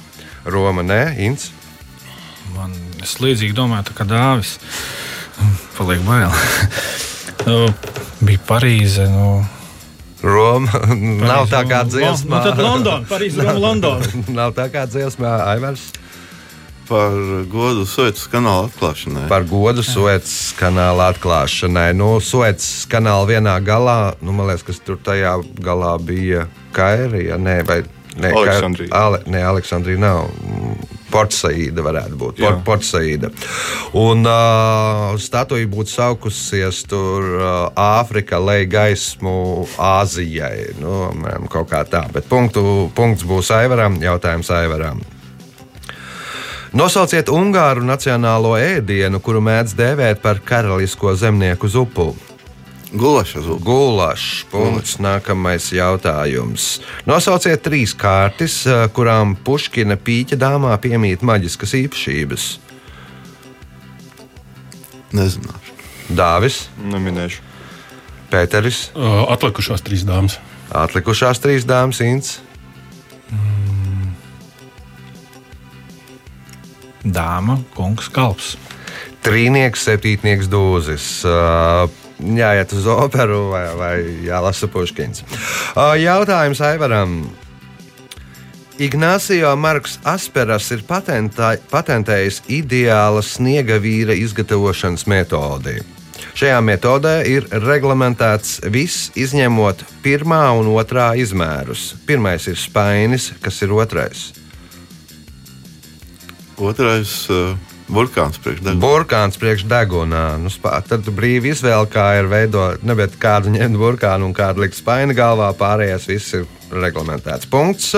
Roma, 0.46 0.84
nē, 0.86 1.18
Inns. 1.26 1.50
Man 2.56 2.72
es 3.02 3.18
līdzīgi 3.20 3.56
domāju, 3.58 3.96
kā 3.98 4.06
dāvis. 4.08 4.58
Paliek 5.76 6.04
bail. 6.08 6.32
nu, 7.50 7.58
bija 8.24 8.40
Parīze. 8.48 9.10
Nu, 9.12 9.42
Roma 10.26 10.80
nav 11.32 11.50
tā 11.52 11.64
kā 11.68 11.82
nu, 11.84 11.92
dziesmā. 11.96 12.40
Nu, 12.40 12.44
tad 12.52 12.62
Londona, 12.62 13.06
Parīze, 13.10 13.42
Roma, 13.44 13.60
Londona. 13.68 14.08
nav 14.40 14.54
tā 14.58 14.70
kā 14.74 14.86
dziesmā, 14.90 15.34
Aivars. 15.56 15.90
Par 16.86 17.16
godu 17.50 17.86
Suecas 17.90 18.28
kanāla 18.30 18.70
atklāšanai. 18.70 19.26
Par 19.32 19.46
godu 19.50 19.84
Suecas 19.86 20.54
kanāla 20.60 21.10
atklāšanai. 21.14 21.90
Nu, 21.98 22.16
Suecas 22.22 22.86
kanāla 22.92 23.26
vienā 23.30 23.56
galā, 23.66 24.16
nu, 24.22 24.36
man 24.36 24.52
liekas, 24.52 24.66
kas 24.68 24.82
tur 24.86 25.00
tajā 25.02 25.40
galā 25.66 25.96
bija 25.98 26.46
Kairija. 26.76 27.40
Nē, 27.42 27.62
vai 27.66 27.82
ne? 28.22 28.32
Aleksandrija. 28.32 28.92
Ale, 28.94 29.24
nē, 29.26 29.42
Aleksandrija 29.54 30.02
nav. 30.02 30.30
Portsaīda 31.16 31.84
varētu 31.86 32.18
būt. 32.20 32.40
Port, 32.44 32.62
Portsaīda. 32.68 33.30
Un 33.96 34.26
uh, 34.28 35.14
statuja 35.22 35.68
būtu 35.72 35.94
saukusies 35.94 36.82
tur 36.90 37.30
uh, 37.38 37.50
Āfrika, 37.80 38.42
lai 38.42 38.66
gaismu 38.68 39.66
Āzijai. 39.80 40.74
Nu, 40.82 41.08
kaut 41.54 41.72
kā 41.72 41.86
tā. 41.88 42.04
Bet 42.12 42.28
punktu, 42.32 42.90
punkts 42.98 43.24
būs 43.28 43.54
Aivaram, 43.56 44.02
jautājums 44.04 44.52
Aivaram. 44.52 45.04
Nosauciet 46.76 47.30
Ungāru 47.32 47.86
nacionālo 47.88 48.58
ēdienu, 48.60 49.22
kuru 49.24 49.40
mēdz 49.40 49.78
dēvēt 49.80 50.20
par 50.20 50.42
karalisko 50.44 51.14
zemnieku 51.16 51.70
zupu. 51.72 52.10
Gulaša 52.92 53.44
zupa. 53.46 53.64
Gulašs. 53.64 54.44
Punkts. 54.52 54.98
Nākamais 55.00 55.70
jautājums. 55.72 56.82
Nosauciet 57.08 57.64
trīs 57.64 57.96
kārtas, 57.96 58.66
eh, 58.68 58.90
kurām 58.92 59.38
Puškina 59.40 59.96
pīķa 59.96 60.36
dāmā 60.36 60.76
piemīt 60.84 61.24
maģiskas 61.24 61.78
īpašības. 61.80 62.58
Nezināšu. 65.16 65.72
Dāvis, 66.12 66.68
Neminēšu. 66.84 67.40
Pēteris, 68.30 68.90
atlikušās 69.32 69.82
trīs 69.82 70.04
dāmas. 70.04 70.40
atlikušās 70.74 71.40
trīs 71.40 71.64
dāmas, 71.64 72.02
Inns. 72.02 72.40
Dāma, 77.06 77.60
kungs, 77.76 78.10
kalps. 78.10 78.56
Trīnieks, 79.26 79.86
septītnieks, 79.86 80.50
dūzis. 80.50 81.08
Uh, 81.26 81.86
Jāiet 82.16 82.72
uz 82.72 82.86
operu 82.88 83.50
vai, 83.52 83.66
vai 83.76 83.96
jālasa 84.24 84.70
Puškins. 84.72 85.26
Uh, 85.76 85.98
jautājums 86.00 86.62
Aivaram. 86.64 87.18
Ignācijā 88.80 89.52
Marks 89.56 89.98
Asperas 90.04 90.70
ir 90.76 90.82
patentā- 90.88 91.58
patentējis 91.72 92.42
ideāla 92.52 93.24
sniega 93.24 93.78
vīra 93.80 94.16
izgatavošanas 94.20 95.06
metodi. 95.08 95.78
Šajā 96.36 96.58
metodē 96.64 97.14
ir 97.28 97.48
reglamentēts 97.64 98.58
viss, 98.72 99.12
izņemot 99.16 99.84
pirmā 100.04 100.44
un 100.60 100.68
otrā 100.76 101.14
izmērus. 101.20 101.94
Pirmais 102.08 102.48
ir 102.52 102.60
spainis, 102.60 103.32
kas 103.42 103.62
ir 103.64 103.72
otrais. 103.72 104.34
Otrais 106.58 107.14
uh, 107.34 107.58
burkāns 107.92 108.40
priekšdeguna. 108.40 108.80
Burkāns 108.80 109.40
priekšdegunā. 109.42 110.24
Nu, 110.40 110.52
spā- 110.54 110.80
tad 110.88 111.08
brīvi 111.16 111.52
izvēle, 111.52 111.88
kā 111.92 112.08
ir 112.20 112.30
veidot, 112.32 112.84
nevis 112.88 113.18
kādu 113.20 113.52
ņemt 113.56 113.80
burkānu 113.80 114.30
un 114.30 114.36
kādu 114.36 114.64
likt 114.64 114.80
spaini 114.80 115.16
galvā. 115.18 115.52
Pārējais 115.58 116.08
viss 116.08 116.38
ir 116.40 116.48
reglamentēts. 116.72 117.50
Punkts. 117.52 117.92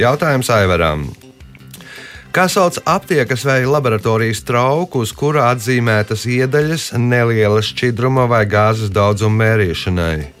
Jautājums 0.00 0.52
Aivaram. 0.52 1.08
Kā 2.30 2.44
sauc 2.46 2.76
aptiekas 2.86 3.42
vai 3.42 3.64
laboratorijas 3.66 4.44
trauku, 4.46 5.00
uz 5.02 5.10
kura 5.10 5.48
atzīmētas 5.50 6.28
iedaļas 6.30 6.92
neliela 6.94 7.58
šķidruma 7.58 8.28
vai 8.30 8.44
gāzes 8.46 8.92
daudzuma 8.94 9.40
mērīšanai? 9.42 10.39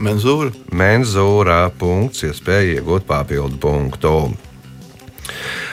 Menzūra. 0.00 0.52
Menzūrā 0.72 1.62
punkts, 1.78 2.24
iespēja 2.28 2.78
iegūt 2.78 3.04
papildu 3.08 3.58
punktu. 3.60 4.14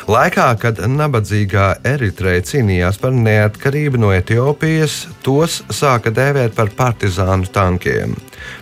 Laikā, 0.07 0.45
kad 0.61 0.77
nabadzīgā 0.87 1.81
Eritreja 1.87 2.43
cīnījās 2.47 2.99
par 3.01 3.11
neatkarību 3.15 3.99
no 3.99 4.13
Etiopijas, 4.15 5.01
tos 5.25 5.57
sāka 5.75 6.13
dēvēt 6.15 6.53
par 6.55 6.69
partizānu 6.77 7.49
tankiem. 7.51 8.13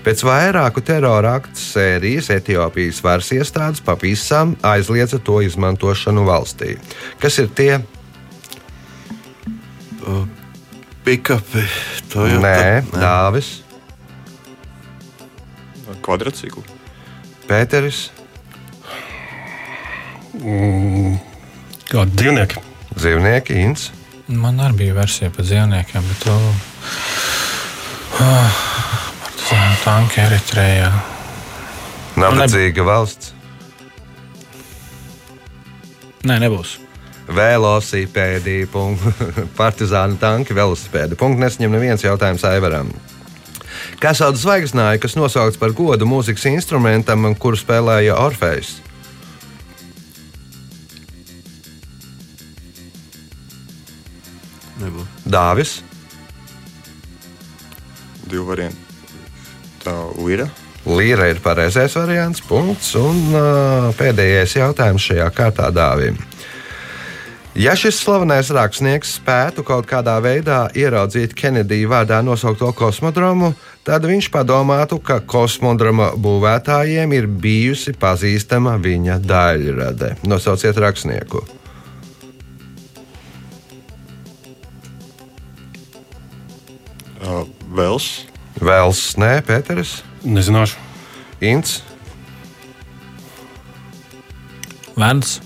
Pēc 0.05 0.23
vairāku 0.25 0.81
terora 0.85 1.35
aktu 1.37 1.59
sērijas 1.61 2.31
Etiopijas 2.33 3.03
varas 3.05 3.29
iestādes 3.35 3.83
pavisam 3.85 4.55
aizliedza 4.65 5.19
to 5.21 5.41
izmantošanu 5.45 6.25
valstī. 6.25 6.79
Kas 7.21 7.37
ir 7.43 7.51
tie? 7.57 7.77
Pikapi. 11.05 11.67
To 12.13 12.25
jau 12.25 12.41
Nē, 12.41 12.57
tā- 12.89 13.01
Dāvis, 13.05 13.51
Kvadrātciklu. 16.05 16.61
Pēteris, 17.49 18.05
Kādi 21.85 22.17
dzīvnieki? 22.19 22.61
dzīvnieki, 22.95 23.57
Inns. 23.65 23.89
Man 24.27 24.57
arī 24.63 24.79
bija 24.85 24.95
versija 24.97 25.29
par 25.33 25.45
dzīvniekiem, 25.45 26.07
bet 26.09 26.23
to 26.25 26.35
Ah, 28.15 28.55
partizānu 29.21 29.75
tanki 29.83 30.21
Eritrejā. 30.23 30.89
Nabadzīga 32.15 32.85
valsts. 32.87 33.33
Nē, 36.25 36.37
nebūs. 36.41 36.77
Velosipēdi, 37.27 38.63
partizāni 39.59 40.17
tanki, 40.21 40.55
velosipēdi. 40.57 41.17
Punkts 41.19 41.41
nesaņem 41.43 41.75
neviens 41.75 42.05
jautājums 42.05 42.45
Aivaram. 42.47 42.89
Kas 44.01 44.21
sauc 44.21 44.39
zvaigznāju, 44.41 45.01
kas 45.03 45.17
nosaukts 45.19 45.59
par 45.61 45.73
godu 45.75 46.07
mūzikas 46.09 46.47
instrumentam, 46.51 47.27
kuru 47.39 47.59
spēlēja 47.59 48.17
Orfejs? 48.21 48.77
Nebūs. 54.81 55.11
Dāvis, 55.25 55.79
Divi 58.25 58.41
varianti. 58.41 58.77
Tā 59.83 59.93
Lira. 60.17 60.47
Līra 60.85 61.29
ir 61.29 61.41
pareizais 61.41 61.93
variants, 61.97 62.41
punkts. 62.45 62.91
Un 62.97 63.21
uh, 63.33 63.89
pēdējais 63.97 64.57
jautājums 64.59 65.05
šajā 65.05 65.27
kārtā 65.33 65.69
Dāvim. 65.73 66.17
Ja 67.55 67.71
šis 67.79 68.01
slavenais 68.03 68.49
rakstnieks 68.51 69.13
spētu 69.15 69.63
kaut 69.63 69.85
kādā 69.87 70.17
veidā 70.19 70.65
ieraudzīt 70.75 71.31
Kenedija 71.39 71.87
vārdā 71.87 72.17
nosaukto 72.19 72.67
kosmodromu, 72.75 73.53
tad 73.87 74.03
viņš 74.03 74.27
padomātu, 74.33 74.97
ka 74.99 75.21
kosmodroma 75.23 76.09
būvētājiem 76.19 77.15
ir 77.15 77.29
bijusi 77.31 77.95
pazīstama 77.95 78.75
viņa 78.83 79.21
daļrade. 79.23 80.11
Nosauciet 80.27 80.75
rakstnieku. 80.83 81.45
Uh, 87.23 87.47
Vels. 87.71 88.11
Vēls, 88.59 89.07
nē, 89.19 89.39
Pēteris, 89.47 90.01
Nezināšu. 90.27 90.79
Ints, 91.43 91.79
Vērns. 94.95 95.44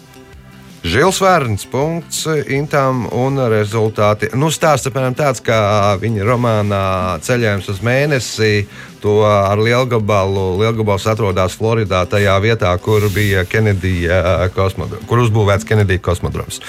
Žils 0.79 1.17
Vērns, 1.19 1.65
punkts 1.67 2.21
Intam 2.47 3.01
un 3.11 3.35
rezultāti. 3.51 4.29
Nu, 4.39 4.47
stāsts 4.47 4.87
apmēram 4.87 5.15
tāds, 5.17 5.41
ka 5.43 5.97
viņa 5.99 6.23
romānā 6.23 6.83
Ceļojums 7.25 7.67
uz 7.73 7.81
mēnesi 7.83 8.63
to 9.03 9.17
ar 9.27 9.59
lielgabalu. 9.59 10.55
Lielgabals 10.61 11.03
atrodas 11.11 11.57
Floridā, 11.59 12.05
tajā 12.07 12.37
vietā, 12.39 12.71
kur 12.79 13.09
bija 13.11 13.43
Kenedija 13.43 14.47
kosmodroms, 14.55 15.03
kur 15.09 15.25
uzbūvēts 15.25 15.67
Kenedija 15.67 15.99
kosmodroms. 16.05 16.61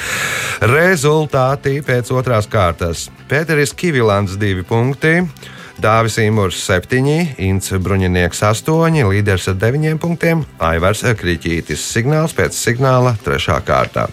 Rezultāti 0.74 1.78
pēc 1.87 2.11
otrās 2.11 2.50
kārtas. 2.50 3.06
Pēteris 3.30 3.76
Kivilants 3.78 4.34
divi 4.42 4.66
punkti. 4.66 5.20
Dāvis 5.80 6.18
Imants 6.20 6.58
7, 6.66 7.36
Inns 7.40 7.70
Bruņinieks 7.72 8.42
8, 8.44 8.98
līderis 9.08 9.48
ar 9.48 9.56
9 9.62 9.96
punktiem, 10.02 10.42
Aivars 10.60 11.00
Kriņķītis. 11.00 11.86
Signāls 11.94 12.36
pēc 12.36 12.56
signāla 12.56 13.14
3. 13.24 13.56
kārtā. 13.64 14.10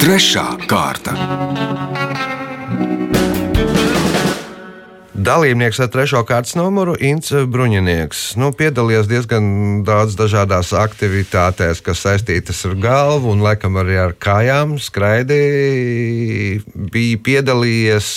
Trešā 0.00 0.46
kārta. 0.70 1.12
Dalībnieks 5.20 5.76
ar 5.82 5.88
trešo 5.92 6.22
kārtas 6.24 6.54
numuru 6.56 6.94
Inns 7.04 7.28
Bruņinieks. 7.52 8.20
Nu, 8.40 8.52
piedalījies 8.56 9.08
diezgan 9.10 9.44
daudz 9.84 10.14
dažādās 10.16 10.70
aktivitātēs, 10.76 11.82
kas 11.84 12.00
saistītas 12.06 12.62
ar 12.68 12.76
galvu 12.80 13.34
un 13.34 13.42
laikam 13.44 13.76
arī 13.82 13.98
ar 14.00 14.14
kājām. 14.16 14.78
Skraidīja, 14.80 16.62
bija 16.94 17.20
piedalījies 17.26 18.08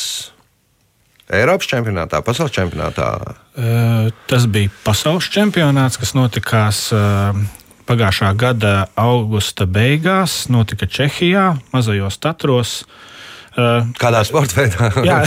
Eiropas 1.34 1.68
čempionātā, 1.72 2.22
pasaules 2.24 2.54
čempionātā. 2.56 3.10
Tas 4.30 4.48
bija 4.48 4.72
pasaules 4.86 5.28
čempionāts, 5.34 6.00
kas 6.00 6.16
notikās 6.16 6.86
pagājušā 7.90 8.32
gada 8.40 8.76
augusta 8.96 9.68
beigās. 9.68 10.46
Notika 10.54 10.88
Čehijā, 10.88 11.58
Mazajos 11.76 12.22
Tatros. 12.24 12.84
Uh, 13.54 13.86
Kādā 14.02 14.24
sporta 14.26 14.64
veidā? 14.64 14.88
jā, 15.10 15.18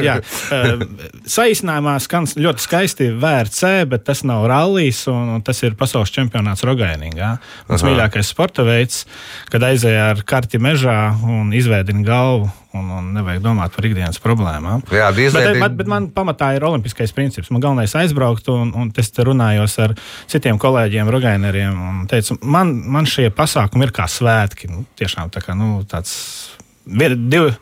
jā. 0.00 0.14
Uh, 0.48 0.84
saīsinājumā 1.28 1.96
skan 2.00 2.28
ļoti 2.40 2.64
skaisti 2.64 3.08
VRC, 3.20 3.72
bet 3.90 4.06
tas 4.08 4.22
nav 4.24 4.46
rallijs, 4.48 5.02
un, 5.12 5.34
tas 5.44 5.60
ir 5.66 5.76
pasaules 5.80 6.12
čempionāts 6.14 6.64
Rogainingā. 6.64 7.34
Mans 7.68 7.84
mīļākais 7.84 8.32
sporta 8.32 8.64
veids, 8.64 9.02
kad 9.52 9.64
aizēja 9.68 10.08
ar 10.14 10.22
karti 10.24 10.60
mežā 10.62 10.96
un 11.26 11.52
izveidina 11.56 12.06
galvu. 12.06 12.48
Un, 12.70 12.86
un 12.94 13.06
nevajag 13.16 13.40
domāt 13.42 13.72
par 13.74 13.86
ikdienas 13.88 14.20
problēmām. 14.22 14.84
Jā, 14.94 15.08
Bet, 15.10 15.24
izveidīt- 15.24 15.58
bet, 15.58 15.72
bet 15.80 15.88
man 15.90 16.04
pamatā 16.14 16.52
ir 16.54 16.62
olimpiskais 16.68 17.10
princips. 17.16 17.50
Man 17.50 17.58
galvenais 17.64 17.90
ir 17.96 18.04
aizbraukt, 18.04 18.46
un, 18.54 18.70
un 18.78 18.92
es 19.02 19.10
runājos 19.18 19.74
ar 19.82 19.96
citiem 20.30 20.54
kolēģiem, 20.62 21.10
rogaineriem. 21.10 21.80
Teicu, 22.12 22.38
man, 22.46 22.70
man 22.94 23.10
šie 23.10 23.26
pasākumi 23.34 23.88
ir 23.88 23.94
kā 23.96 24.06
svētki. 24.06 24.70
Nu, 24.70 24.84
tiešām 25.02 25.34
tā 25.34 25.42
kā 25.42 25.58
nu, 25.58 25.80
tāds 25.90 26.14
div, 26.86 27.54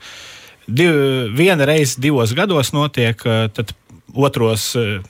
div, 0.67 0.95
viena 1.37 1.65
reize 1.65 2.01
divos 2.01 2.35
gados 2.35 2.73
notiek, 2.73 3.23
eh, 3.27 3.49
tad 3.55 3.75
otros. 4.15 4.75
eh, 4.77 5.01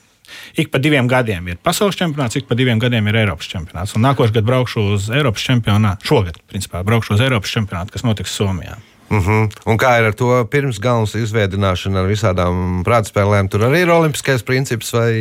Ik 0.53 0.69
pa 0.69 0.77
diviem 0.77 1.07
gadiem 1.07 1.47
ir 1.47 1.57
pasaules 1.57 1.95
čempionāts, 1.95 2.35
ik 2.35 2.45
pa 2.45 2.55
diviem 2.55 2.79
gadiem 2.79 3.07
ir 3.07 3.15
Eiropas 3.15 3.47
čempionāts. 3.49 3.95
Un 3.95 4.03
nākošais 4.05 4.33
gads 4.35 4.45
braukšu 4.45 4.83
uz 4.93 5.09
Eiropas 5.09 5.41
čempionātu. 5.41 6.05
Šogad, 6.05 6.37
principā, 6.51 6.83
braukšu 6.85 7.15
uz 7.15 7.23
Eiropas 7.25 7.49
čempionātu, 7.49 7.91
kas 7.95 8.03
notiks 8.03 8.35
Somijā. 8.37 8.77
Uh 9.09 9.25
-huh. 9.25 9.49
Un 9.65 9.77
kā 9.77 9.97
ir 9.99 10.05
ar 10.05 10.13
to 10.13 10.45
pirms 10.45 10.79
galvas 10.79 11.15
izveidināšanu, 11.15 11.97
ar 11.97 12.05
visādām 12.05 12.83
prātspēlēm? 12.83 13.49
Tur 13.49 13.61
arī 13.61 13.81
ir 13.81 13.89
olimpiskais 13.89 14.43
princips 14.43 14.91
vai 14.93 15.13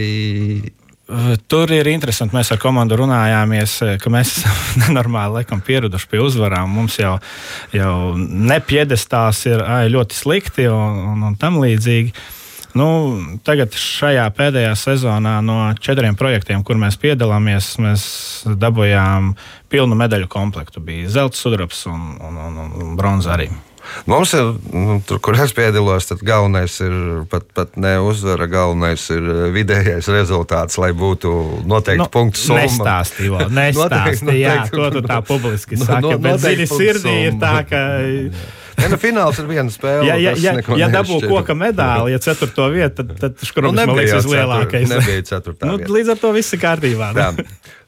Tur 1.48 1.70
ir 1.72 1.88
interesanti. 1.88 2.36
Mēs 2.36 2.50
ar 2.52 2.58
komandu 2.60 2.98
runājāmies, 3.00 3.76
eh, 3.86 3.94
ka 4.00 4.10
mēs 4.12 4.34
esam 4.42 4.56
nenormāli 4.84 5.40
laikam, 5.40 5.62
pieraduši 5.64 6.10
pie 6.10 6.20
uzvarām. 6.20 6.68
Mums 6.68 6.98
jau, 7.00 7.14
jau 7.72 7.94
nepiedestās 8.18 9.46
ir 9.48 9.64
ai, 9.64 9.86
ļoti 9.92 10.18
slikti 10.18 10.66
un, 10.68 10.98
un, 11.14 11.22
un 11.30 11.38
tam 11.40 11.56
līdzīgi. 11.62 12.12
Nu, 12.76 12.88
tagad, 13.42 13.72
šajā 13.72 14.26
pēdējā 14.36 14.74
sezonā, 14.76 15.38
no 15.42 15.56
četriem 15.80 16.18
projektiem, 16.20 16.60
kur 16.62 16.76
mēs 16.78 17.00
piedalāmies, 17.00 17.70
mēs 17.80 18.04
dabūjām 18.60 19.32
pilnu 19.72 19.96
medaļu 19.98 20.28
komplektu. 20.28 20.84
Bija 20.84 21.08
zelta, 21.16 21.40
sudrabs 21.40 21.86
un, 21.88 22.12
un, 22.20 22.36
un, 22.50 22.60
un 22.68 22.92
bronza 23.00 23.32
arī. 23.38 23.48
Mums 24.08 24.32
ir, 24.36 24.50
nu, 24.72 24.98
tur, 25.06 25.18
kur 25.24 25.36
es 25.40 25.52
piedalos, 25.56 26.06
tad 26.10 26.20
galvenais 26.26 26.74
ir 26.84 26.94
pat, 27.30 27.46
pat 27.56 27.76
ne 27.80 27.94
uzvara, 28.04 28.46
galvenais 28.50 29.04
ir 29.14 29.22
eh, 29.32 29.42
vidējais 29.54 30.08
rezultāts, 30.12 30.78
lai 30.80 30.92
būtu 30.96 31.32
noteikti 31.68 32.06
nu. 32.06 32.54
Nestāsti, 32.58 33.26
Ivo, 33.28 33.42
nestāsti. 33.60 33.82
Noteikti, 33.82 34.38
jā, 34.42 34.54
noteikti. 34.62 34.76
to 34.76 34.90
tu 35.00 35.04
tā 35.08 35.18
publiski 35.26 35.78
No- 35.80 35.84
saki. 35.88 36.02
no- 36.06 36.18
bet 36.18 36.40
dziļi 36.44 36.66
sirdī 36.72 37.16
ir 37.26 37.34
summa. 37.36 37.44
tā, 37.44 37.68
ka. 37.68 37.82
Ja, 38.78 38.86
nu, 38.86 38.94
fināls 38.94 39.34
ir 39.42 39.46
viena 39.50 39.72
spēle. 39.74 40.04
Ja, 40.06 40.14
ja, 40.22 40.32
ja, 40.38 40.52
ja 40.78 40.86
dabū 40.92 41.16
koka 41.26 41.50
medāli, 41.58 42.12
ja 42.14 42.20
ceturto 42.22 42.68
vietu, 42.70 43.02
tad, 43.02 43.10
tad 43.18 43.42
škrubis 43.42 43.74
Nu, 43.74 43.86
man 43.90 43.98
liekas 43.98 44.22
vislielākais. 44.22 44.84
nebija 44.92 45.24
ceturtā 45.26 45.66
nu, 45.66 45.80
līdz 45.82 46.12
ar 46.14 46.20
to 46.22 46.30
viss 46.36 46.54
ir 46.54 46.60
kārtībā. 46.62 47.08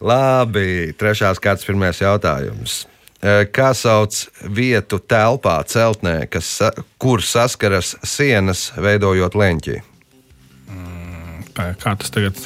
Labi, 0.03 0.91
trešās 0.99 1.39
kārtas 1.39 1.63
pirmais 1.69 2.01
jautājums. 2.03 2.81
Eh, 3.21 3.45
Kā 3.53 3.75
sauc 3.77 4.17
vietu 4.49 4.99
telpā, 4.99 5.59
celtnē, 5.69 6.25
kas, 6.31 6.55
kur 6.99 7.21
saskaras 7.21 7.95
sienas, 8.03 8.71
veidojot 8.81 9.37
leņķi? 9.37 9.77
Kā 11.55 11.73
kā 11.77 11.97
tas 11.99 12.13
tagad 12.15 12.39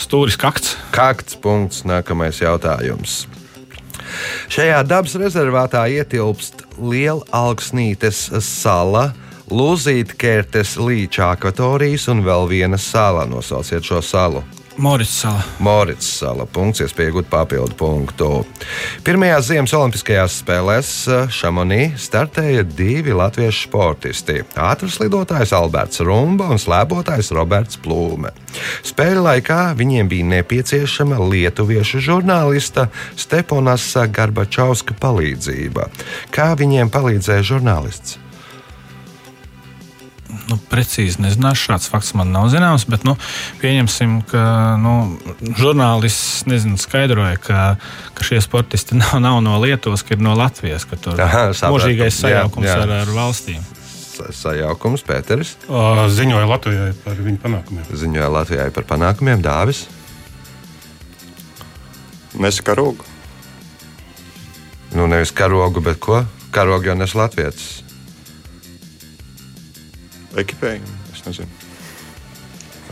Stūris 0.00 0.36
kakts. 0.40 0.74
Kakts 0.94 1.36
punkts. 1.38 1.84
Nākamais 1.86 2.40
jautājums. 2.42 3.24
Šajā 4.52 4.80
dabas 4.86 5.14
rezervātā 5.18 5.84
ietilpst 5.90 6.64
liela 6.78 7.24
augsnītes 7.34 8.26
sala, 8.44 9.12
Lūzītkertes 9.44 10.78
līča 10.80 11.34
akvatorijas 11.34 12.06
un 12.08 12.22
vēl 12.24 12.46
viena 12.48 12.78
sala. 12.80 13.26
Nosauciet 13.28 13.84
šo 13.84 14.00
salu. 14.02 14.40
Morits 14.76 15.20
sala. 15.20 15.42
Morits 15.58 16.06
sala. 16.18 16.44
Punkts, 16.50 16.80
iespēja 16.82 17.12
iegūt 17.12 17.28
papildu 17.30 17.76
punktu. 17.78 18.28
Pirmajās 19.06 19.46
Ziemas 19.46 19.74
Olimpiskajās 19.76 20.40
spēlēs 20.42 20.90
eh, 21.06 21.28
Šamonī 21.30 21.92
startēja 22.00 22.64
divi 22.66 23.14
latviešu 23.14 23.68
sportisti- 23.68 24.40
ātrs 24.70 24.98
lidotājs 24.98 25.54
Alberts 25.54 26.02
Rumba 26.02 26.50
un 26.50 26.58
slēpotājs 26.58 27.30
Roberts 27.38 27.78
Plūme. 27.78 28.34
Spēļu 28.82 29.22
laikā 29.28 29.60
viņiem 29.78 30.10
bija 30.10 30.26
nepieciešama 30.32 31.22
lietuviešu 31.22 32.02
žurnālista 32.02 32.88
Steponas 33.14 33.86
Garbačauska 33.94 34.98
palīdzība. 34.98 35.86
Kā 36.34 36.50
viņiem 36.58 36.90
palīdzēja 36.90 37.46
žurnālists? 37.54 38.23
Nu, 40.44 40.58
precīzi 40.68 41.22
nezināšu, 41.24 41.70
šāds 41.70 41.86
fakts 41.88 42.10
man 42.18 42.28
nav 42.34 42.50
zināms, 42.52 42.84
bet 42.90 43.06
nu, 43.08 43.14
pieņemsim, 43.62 44.18
ka 44.28 44.42
nu, 44.76 44.92
žurnālists 45.56 46.42
nezinu, 46.50 46.76
skaidroja, 46.76 47.38
ka, 47.40 47.60
ka 48.12 48.26
šie 48.28 48.42
sportisti 48.44 48.98
nav, 49.00 49.14
nav 49.24 49.38
no 49.44 49.56
Lietuvas, 49.62 50.04
ka 50.04 50.12
ir 50.18 50.20
no 50.20 50.34
Latvijas, 50.36 50.84
ka 50.84 50.96
tur 51.00 51.16
ir 51.16 51.24
mūžīgais 51.24 52.12
Jā, 52.12 52.18
sajaukums 52.20 52.68
jā. 52.68 52.76
ar, 52.82 52.92
ar 53.06 53.14
valstīm. 53.16 53.62
Sa- 54.14 54.28
Sajaukums 54.30 55.02
Pēters 55.02 55.56
Ziņoja 55.66 56.46
Latvijai 56.46 56.92
par 57.02 57.16
viņu 57.18 57.40
panākumiem. 57.42 57.88
ziņoja 57.90 58.28
Latvijai 58.30 58.68
par 58.76 58.84
panākumiem. 58.92 59.40
Dāvis. 59.42 59.86
Nesaka 62.38 62.74
rūgu. 62.78 63.04
Nu, 64.94 65.06
nevis 65.10 65.32
karogu, 65.34 65.80
bet 65.82 65.98
ko? 66.02 66.20
Karogu 66.54 66.86
jau 66.92 66.94
nes 66.98 67.14
Latvijas. 67.18 67.82
Ekipējumu. 70.40 70.98
Es 71.14 71.24
nezinu. 71.26 71.48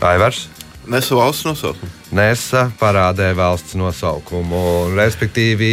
Aivars. 0.03 0.47
Nesu 0.87 1.15
valsts 1.15 1.45
nosaukumu. 1.47 1.91
Nesa 2.11 2.65
parādē 2.79 3.29
valsts 3.37 3.75
nosaukumu. 3.79 4.91
Respektīvi, 4.97 5.69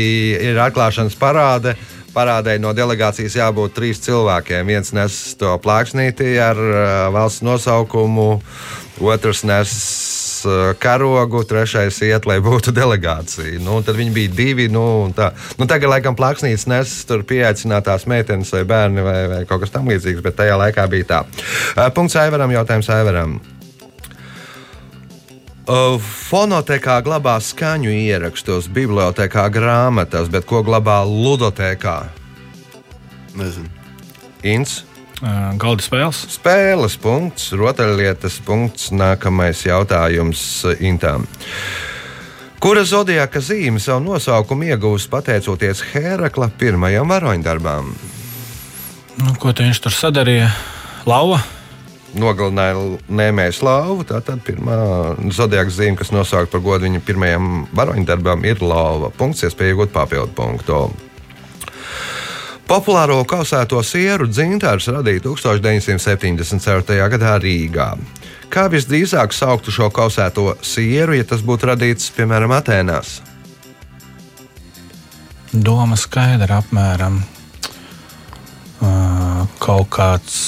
ir 0.50 0.60
atklāšanas 0.62 1.18
parāde. 1.18 1.74
Parādē 2.14 2.56
no 2.58 2.72
delegācijas 2.74 3.36
jābūt 3.38 3.74
trīs 3.76 4.02
cilvēkiem. 4.02 4.66
Viens 4.66 4.94
nes 4.94 5.18
to 5.38 5.52
plāksnīti 5.62 6.32
ar 6.42 6.58
uh, 6.58 6.86
valsts 7.14 7.44
nosaukumu, 7.46 8.40
otrs 8.98 9.44
nes 9.46 9.74
karogu, 10.82 11.42
trešais 11.48 12.00
iet, 12.06 12.26
lai 12.28 12.38
būtu 12.44 12.74
delegācija. 12.76 13.60
Nu, 13.62 13.80
tad 13.86 13.98
viņi 14.00 14.14
bija 14.14 14.32
divi. 14.34 14.68
Nu, 14.72 14.84
nu, 15.10 15.68
tagad, 15.70 15.88
laikam, 15.92 16.16
plāksnītis 16.18 16.66
nes 16.70 16.92
tur 17.08 17.24
pieaicinātās 17.28 18.06
meitenes 18.10 18.52
vai 18.54 18.64
bērni 18.68 19.06
vai, 19.06 19.20
vai 19.30 19.40
kaut 19.48 19.64
kas 19.64 19.74
tamlīdzīgs, 19.76 20.24
bet 20.24 20.38
tajā 20.40 20.58
laikā 20.60 20.86
bija 20.90 21.08
tā. 21.14 21.22
Uh, 21.76 21.88
Punkts 21.94 22.18
Aivaram, 22.20 22.52
jautājums 22.54 22.90
Aivaram. 22.92 23.40
Uh, 25.70 25.96
Fonotekā 26.02 26.98
glabā 27.06 27.36
skaņu 27.44 27.92
ierakstus, 27.94 28.66
bibliotekā 28.74 29.46
grāmatas, 29.54 30.30
bet 30.32 30.48
ko 30.48 30.64
glabā 30.66 31.02
ludotekā? 31.06 31.98
Nezinu. 33.38 33.68
Inns, 34.42 34.80
Uh, 34.80 34.89
Galda 35.20 35.84
spēles. 35.84 36.22
spēles 36.32 36.96
punkts, 37.00 37.50
rotaļlietas 37.52 38.38
punkts, 38.46 38.88
nākamais 38.88 39.66
jautājums 39.66 40.64
Intām. 40.80 41.26
Kura 42.60 42.84
zodiaka 42.84 43.40
zīme 43.40 43.80
savu 43.80 44.04
nosaukumu 44.04 44.70
iegūst 44.72 45.08
pateicoties 45.12 45.82
Hērakla 45.92 46.50
pirmajam 46.60 47.08
varoņdarbam? 47.12 47.92
Nu, 49.20 49.32
ko 49.40 49.52
viņš 49.56 49.80
tur 49.84 49.96
sadarīja? 49.96 50.50
Lauva. 51.08 51.42
Nogalināja 52.16 52.98
Nēmēju 53.12 53.54
slāvu. 53.54 54.04
Tā 54.08 54.22
tad 54.24 54.40
pirmā 54.44 54.76
zodiaka 55.36 55.72
zīme, 55.72 55.98
kas 56.00 56.12
nosaukta 56.16 56.56
par 56.56 56.64
godu 56.64 56.88
viņa 56.88 57.04
pirmajam 57.04 57.50
varoņdarbam, 57.76 58.44
ir 58.48 58.64
lava. 58.64 59.12
Punkts, 59.12 59.44
iespēja 59.44 59.76
iegūt 59.76 59.92
papildu 59.94 60.32
punktu. 60.36 60.82
Populāro 62.70 63.16
kausēto 63.26 63.80
sieru 63.82 64.28
dzintars 64.30 64.84
radīja 64.94 65.24
1974. 65.24 67.08
gadā 67.10 67.32
Rīgā. 67.42 67.86
Kā 68.46 68.68
visdrīzāk 68.70 69.34
sauktu 69.34 69.74
šo 69.74 69.88
kausēto 69.90 70.52
sieru, 70.62 71.16
ja 71.18 71.26
tas 71.26 71.42
būtu 71.42 71.66
radīts 71.72 72.12
piemēram 72.14 72.54
Atēnās? 72.54 73.16
Doma 75.50 75.98
skaidra 75.98 76.60
apmēram. 76.62 77.18
Uh, 78.78 79.42
kaut 79.58 79.90
kāds 79.90 80.38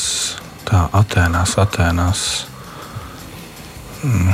tā 0.70 0.86
Atēnās, 1.02 1.58
Atēnās. 1.58 2.26
Mm. 4.06 4.30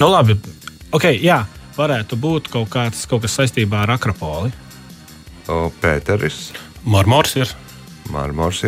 Nu, 0.00 0.08
labi. 0.08 0.40
Ok, 0.88 1.10
jā, 1.20 1.42
varētu 1.76 2.16
būt 2.16 2.48
kaut, 2.48 2.72
kāds, 2.72 3.04
kaut 3.04 3.28
kas 3.28 3.36
saistībā 3.42 3.84
ar 3.84 3.98
Akropoli. 3.98 4.56
O, 5.52 5.66
Pēteris, 5.82 6.46
Marmors 6.84 7.36
ir. 7.40 7.50
Mārmors, 8.12 8.60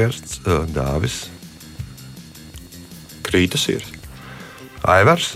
Dāvis, 0.73 1.27
Krītas 3.27 3.67
ir. 3.69 3.85
Aivars. 4.87 5.35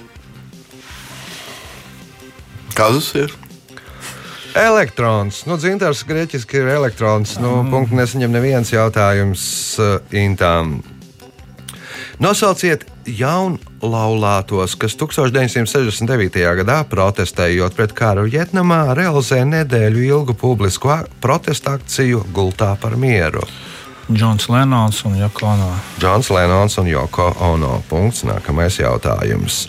Kazus 2.74 3.10
ir. 3.18 3.34
Elektrons. 4.56 5.44
Nu, 5.46 5.58
dzintars 5.60 6.02
grieķiski 6.08 6.62
ir 6.62 6.70
elektrons. 6.72 7.36
Nu, 7.42 7.60
punktu 7.70 7.98
nesaņem 7.98 8.32
neviens 8.34 8.72
jautājums 8.72 9.42
uh, 9.78 9.98
Intām. 10.16 10.80
Nosauciet 12.20 12.84
jaunlaulātos, 13.08 14.74
kas 14.76 14.92
1969. 15.00 16.42
gadā 16.58 16.82
protestējot 16.84 17.78
pret 17.78 17.94
karu 17.96 18.26
Vietnamā, 18.28 18.82
realizēja 18.92 19.46
nedēļu 19.48 20.04
ilgu 20.04 20.36
publisku 20.36 20.92
protesta 21.24 21.78
akciju 21.78 22.26
Gultā 22.36 22.74
par 22.82 22.98
mieru. 23.00 23.40
Džons 24.10 24.48
Lenons 24.48 25.04
un 25.04 25.14
Jakono. 25.14 25.68
Džons 26.00 26.30
Lenons 26.30 26.78
un 26.78 26.86
Joko 26.86 27.28
Ono. 27.40 27.82
Punkts. 27.88 28.24
Nākamais 28.26 28.80
jautājums. 28.80 29.68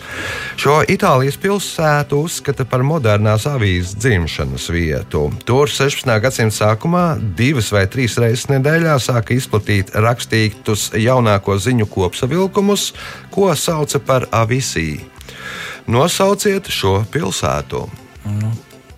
Šo 0.58 0.80
Itālijas 0.90 1.38
pilsētu 1.38 2.18
uzskata 2.26 2.66
par 2.66 2.82
modernās 2.82 3.46
avīzes 3.46 3.94
dzimšanas 4.02 4.66
vietu. 4.74 5.28
Tur 5.46 5.70
16. 5.70 6.10
gadsimta 6.24 6.56
sākumā 6.56 7.04
divas 7.38 7.70
vai 7.74 7.84
trīs 7.86 8.18
reizes 8.18 8.48
nedēļā 8.50 8.96
sāka 9.02 9.36
izplatīt 9.36 9.94
rakstītus 9.94 10.90
jaunāko 10.98 11.54
ziņu 11.62 11.86
kopsavilkumus, 11.92 12.88
ko 13.30 13.52
sauca 13.54 14.02
par 14.02 14.26
avisī. 14.34 15.04
Nosauciet 15.86 16.66
šo 16.70 17.04
pilsētu. 17.14 17.86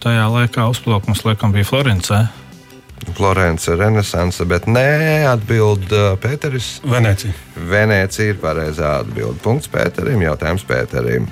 Tajā 0.01 0.25
laikā 0.29 0.67
uzplaukums 0.73 1.25
laikam 1.29 1.53
bija 1.53 1.69
Florencē. 1.69 2.23
Florence, 3.13 3.71
Renaissance, 3.77 4.45
bet 4.49 4.67
nē, 4.71 5.25
atbild 5.31 5.93
uh, 5.93 6.13
Pēteris. 6.21 6.79
Venecija. 6.89 7.35
Venecija 7.71 8.35
ir 8.35 8.43
pareizā 8.43 8.99
atbilde. 9.05 9.39
Punkts 9.45 9.71
Pēterim, 9.73 10.23
jautājums 10.25 10.67
Pēterim. 10.69 11.31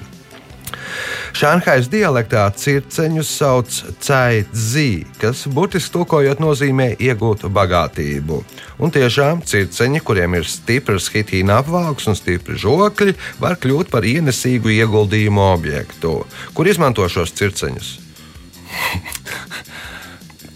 Šanhais 1.33 1.89
dialektā 1.89 2.45
circeņus 2.57 3.31
sauc 3.39 3.77
caitzi, 4.05 5.05
kas 5.21 5.47
burtiski 5.49 5.95
tulkojot 5.95 6.43
nozīmē 6.43 6.91
iegūt 7.01 7.47
bagātību. 7.49 8.43
Un 8.83 8.93
tiešām 8.93 9.41
circeņi, 9.49 10.03
kuriem 10.05 10.37
ir 10.37 10.49
stiprs 10.49 11.09
hitīna 11.15 11.63
apvalks 11.63 12.11
un 12.13 12.19
stipri 12.19 12.59
žokļi, 12.61 13.17
var 13.41 13.57
kļūt 13.63 13.93
par 13.93 14.05
ienesīgu 14.09 14.75
ieguldījumu 14.77 15.47
objektu. 15.49 16.19
Kur 16.53 16.69
izmanto 16.69 17.09
šos 17.09 17.33
circeņus? 17.41 17.97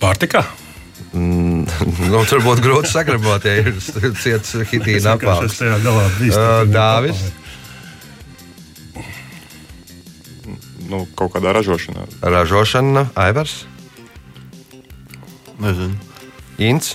Pārtikā. 0.02 0.44
nu, 2.12 2.22
tur 2.28 2.42
būtu 2.44 2.64
grūti 2.64 2.90
sagrabot, 2.92 3.44
ja 3.46 3.62
ir 3.62 3.76
ciets 4.20 4.56
hitīna. 4.70 5.16
Ā, 6.36 6.48
Dāvis? 6.68 7.22
Nu, 10.86 11.02
kaut 11.18 11.32
kādā 11.34 11.54
ražošanā. 11.56 12.04
Ražošana, 12.22 13.08
Aivars, 13.18 13.64
Nezinu. 15.60 15.96
Inns. 16.60 16.94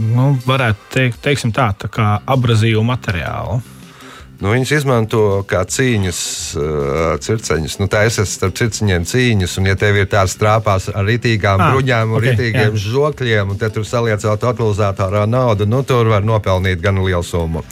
Nu, 0.00 0.30
varētu 0.46 0.88
teikt, 0.92 1.20
teiksim 1.24 1.52
tā, 1.56 1.70
tā 1.76 1.90
kā 1.92 2.14
abrazīvu 2.28 2.82
materiālu. 2.86 3.60
Nu, 4.40 4.48
viņas 4.54 4.70
izmanto 4.72 5.22
kā 5.48 5.66
cīņas, 5.68 6.20
uh, 6.56 7.16
circeņus. 7.20 7.74
Nu, 7.82 7.90
tā 7.92 8.06
es 8.08 8.16
esmu 8.22 8.32
starp 8.32 8.54
circeņiem 8.56 9.04
cīņas, 9.04 9.56
un, 9.60 9.68
ja 9.68 9.76
tev 9.76 9.98
ir 10.00 10.08
tāds 10.08 10.38
trāpās 10.40 10.88
ar 10.88 11.04
ritīgām 11.04 11.60
Ah, 11.60 11.74
bruņām 11.74 12.14
un 12.14 12.16
ok, 12.16 12.24
ritīgiem 12.24 12.78
jā. 12.78 12.84
žokļiem, 12.86 13.52
un 13.52 13.60
te 13.60 13.68
tur 13.74 13.84
saliecot 13.84 14.40
totalizatorā 14.40 15.26
naudu, 15.28 15.68
nu, 15.68 15.82
tur 15.84 16.08
var 16.08 16.24
nopelnīt 16.24 16.80
gan 16.80 17.02
lielu 17.04 17.20
summu. 17.26 17.66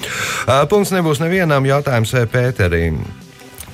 Uh, 0.44 0.66
punkts 0.68 0.92
nebūs 0.92 1.24
nevienam 1.24 1.64
jautājumam 1.64 2.12
vai 2.12 2.26
Pēterim. 2.36 3.00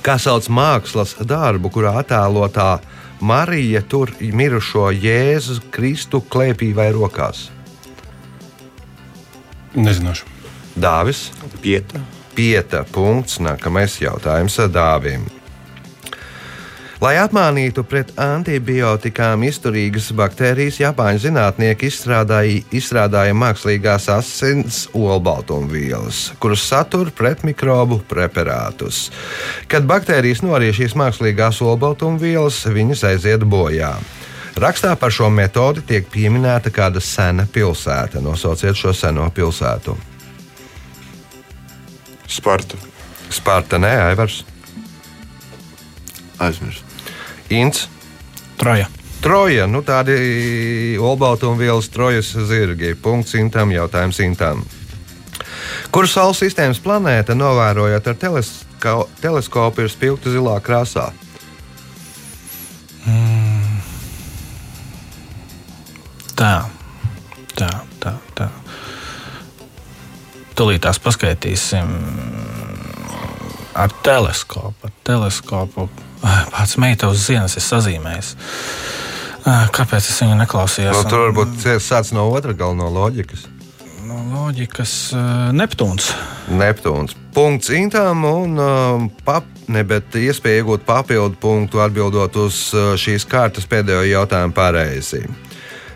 Kā 0.05 0.15
sauc 0.21 0.47
mākslas 0.47 1.17
darbu, 1.19 1.73
kurā 1.75 1.97
attēlotā 1.99 2.77
Marija 3.19 3.83
tur 3.83 4.15
mirušo 4.21 4.87
Jēzu 4.95 5.59
Kristu 5.73 6.23
klēpī 6.23 6.71
vai 6.77 6.93
rokās? 6.95 7.49
Nezināšu. 9.75 10.31
Dāvis, 10.79 11.27
Pieta. 11.59 11.99
Pieta 12.35 12.83
punkts. 12.91 13.39
Nākamais 13.43 13.97
jautājums 14.03 14.59
Dāvim. 14.71 15.25
Lai 17.03 17.17
apmānītu 17.19 17.83
pret 17.83 18.13
antibiotikām 18.17 19.43
izturīgas 19.45 20.07
baktērijas, 20.15 20.79
Japāņu 20.79 21.19
zinātnieki 21.25 21.89
izstrādāja, 21.91 22.61
izstrādāja 22.73 23.35
mākslīgās 23.35 24.07
asins 24.13 24.85
olbaltumvielas, 24.95 26.31
kuras 26.39 26.63
satur 26.69 27.11
pretmikrobu 27.11 27.99
preparātus. 28.09 29.09
Kad 29.67 29.85
baktērijas 29.91 30.41
norija 30.47 30.79
šīs 30.79 30.95
mākslīgās 30.95 31.59
olbaltumvielas, 31.67 32.63
viņas 32.71 33.05
aiziet 33.11 33.43
bojā. 33.43 33.91
Rakstā 34.55 34.95
par 34.95 35.11
šo 35.11 35.27
metodi 35.27 35.83
tiek 35.83 36.07
pieminēta 36.07 36.71
kāda 36.71 37.03
sena 37.03 37.43
pilsēta. 37.43 38.23
Nosauciet 38.23 38.79
šo 38.79 38.95
seno 38.95 39.27
pilsētu. 39.35 40.14
Sparta. 42.27 42.77
Sparta, 43.29 43.77
nē, 43.81 43.93
Aivars, 44.09 44.43
Aizmirst. 46.39 46.83
Inns. 47.49 47.89
Troja. 48.57 48.87
Troja, 49.21 49.65
nu 49.67 49.81
tādi 49.81 50.97
olbaltumvielas 51.01 51.89
trojas 51.89 52.29
zirgi. 52.47 52.93
Punkts 52.95 53.35
intam, 53.39 53.71
jautājums 53.73 54.19
intam. 54.21 54.63
Kuru 55.91 56.09
Saules 56.09 56.41
sistēmas 56.43 56.81
planēta 56.83 57.35
novērojot 57.37 58.09
ar 58.11 58.17
telesko, 58.19 58.97
teleskopu 59.21 59.85
ir 59.85 59.91
spilgta 59.91 60.33
zilā 60.33 60.59
krāsā? 60.63 61.09
Tā, 66.35 66.53
tā, 67.55 67.71
tā. 68.03 68.17
tā. 68.35 68.49
Tūlīt 70.55 70.85
tās 70.85 71.01
paskaitīsim 71.03 71.89
ar 73.75 73.91
teleskopu. 74.03 74.87
Ar 74.87 74.93
teleskopu. 75.03 75.89
Pats 76.51 76.77
meita 76.81 77.09
uz 77.11 77.25
zienas 77.27 77.57
ir 77.59 77.65
sazīmējis. 77.65 78.31
Kāpēc 79.45 80.07
es 80.09 80.21
viņu 80.23 80.37
neklausījos? 80.39 81.03
Nu, 81.03 81.09
tur 81.11 81.27
varbūt 81.27 81.67
sāc 81.83 82.09
no 82.15 82.25
otra 82.33 82.55
gala 82.57 82.73
no 82.79 82.87
loģikas. 82.89 83.45
no 84.07 84.17
loģikas 84.31 84.93
eh, 85.13 85.51
Neptūns. 85.53 86.13
Neptūns. 86.49 87.13
Punkts 87.35 87.69
intām 87.73 88.23
un 88.25 88.57
um, 88.57 89.09
pap, 89.25 89.45
ne, 89.67 89.83
iespēja 89.83 90.63
iegūt 90.63 90.85
papildu 90.87 91.37
punktu 91.41 91.81
atbildot 91.83 92.37
uz 92.39 92.69
uh, 92.73 92.93
šīs 92.97 93.27
kārtas 93.29 93.67
pēdējo 93.69 94.05
jautājumu 94.07 94.55
pareizi. 94.55 95.25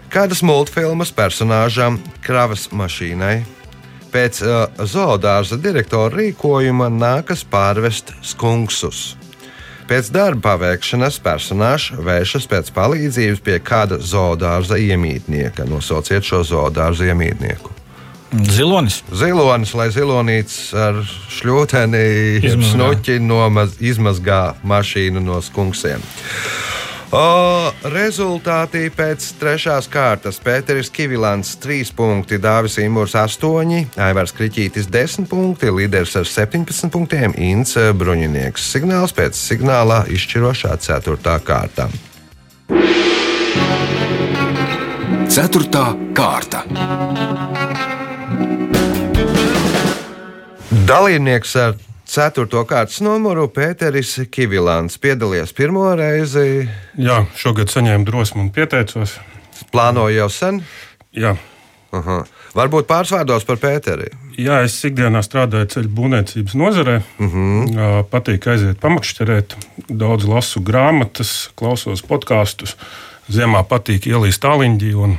Kādas 0.09 0.41
multfilmas 0.45 1.13
personāžam 1.13 1.99
kravas 2.25 2.67
mašīnai 2.73 3.45
pēc 4.13 4.41
uh, 4.43 4.83
zoodārza 4.89 5.59
direktora 5.61 6.11
rīkojuma 6.17 6.89
nākas 6.93 7.45
pārvest 7.47 8.13
skunksus? 8.25 9.15
Pēc 9.89 10.11
darba 10.13 10.51
paveikšanas 10.51 11.17
personāžs 11.25 11.95
vēršas 11.97 12.45
pēc 12.49 12.69
palīdzības 12.75 13.41
pie 13.41 13.57
kāda 13.65 13.97
zoodārza 13.97 14.77
iemītnieka. 14.77 15.65
Nosauciet 15.65 16.27
šo 16.27 16.43
zoodārza 16.45 17.09
iemītnieku. 17.09 17.73
Zilonis. 18.29 18.99
Zilonis, 19.09 19.73
lai 19.73 19.87
zilonīts 19.89 20.59
ar 20.77 20.99
šļūteni 21.33 22.43
snuķi 22.69 23.17
nomaz, 23.25 23.79
izmazgā 23.81 24.59
mašīnu 24.61 25.23
no 25.25 25.39
skunksiem. 25.41 26.03
O, 27.09 27.71
rezultāti 27.89 28.83
pēc 28.93 29.23
trešās 29.41 29.87
kārtas. 29.89 30.37
Pēteris 30.45 30.91
Kivilants 30.93 31.55
3 31.57 31.89
punkti, 31.97 32.37
Dāvis 32.37 32.77
Imūrs 32.83 33.15
8, 33.17 33.97
Aivars 34.05 34.35
Kriņķītis 34.37 34.91
10 34.93 35.25
punkti, 35.31 35.71
līderis 35.73 36.13
ar 36.21 36.29
17 36.29 36.93
punktiem 36.93 37.33
Inns 37.33 37.73
Bruņinieks. 37.97 38.67
Signāls 38.75 39.15
pēc 39.17 39.41
signāla 39.41 40.03
izšķirošā 40.05 40.77
4. 40.85 41.35
kārta. 41.49 41.89
Ceturtā 45.33 45.89
kārta. 46.13 46.61
Dalībnieks 50.85 51.57
ar 51.57 51.77
4. 52.09 52.47
kārtas 52.65 53.03
numuru 53.05 53.43
Pēteris 53.53 54.15
Kivilants 54.33 54.97
piedalījās 54.97 55.51
pirmo 55.53 55.83
reizi. 55.93 56.65
Jā, 56.97 57.19
šogad 57.37 57.69
saņēmu 57.69 58.07
drosmi 58.07 58.41
un 58.47 58.49
pieteicos. 58.55 59.19
Plānoju 59.69 60.17
jau 60.17 60.29
sen. 60.33 60.57
Jā, 61.13 61.35
Aha. 61.93 62.19
Varbūt 62.57 62.85
pāris 62.89 63.11
vārdos 63.13 63.45
par 63.45 63.57
Pēteri. 63.61 64.09
Jā 64.41 64.59
es 64.65 64.75
ikdienā 64.85 65.21
strādāju 65.25 65.69
ceļu 65.73 65.93
būvniecības 65.97 66.57
nozarē. 66.57 66.99
Uh 67.21 67.35
-huh. 67.35 68.03
Patīk 68.09 68.47
aiziet 68.47 68.81
pamakšķerēt, 68.81 69.55
daudz 69.89 70.25
lasu 70.25 70.61
grāmatas, 70.61 71.49
klausos 71.55 72.01
podkāstus. 72.01 72.75
Ziemā 73.29 73.63
patīk 73.69 74.09
ielīst 74.09 74.41
tāliņģī. 74.41 74.93
un 74.95 75.17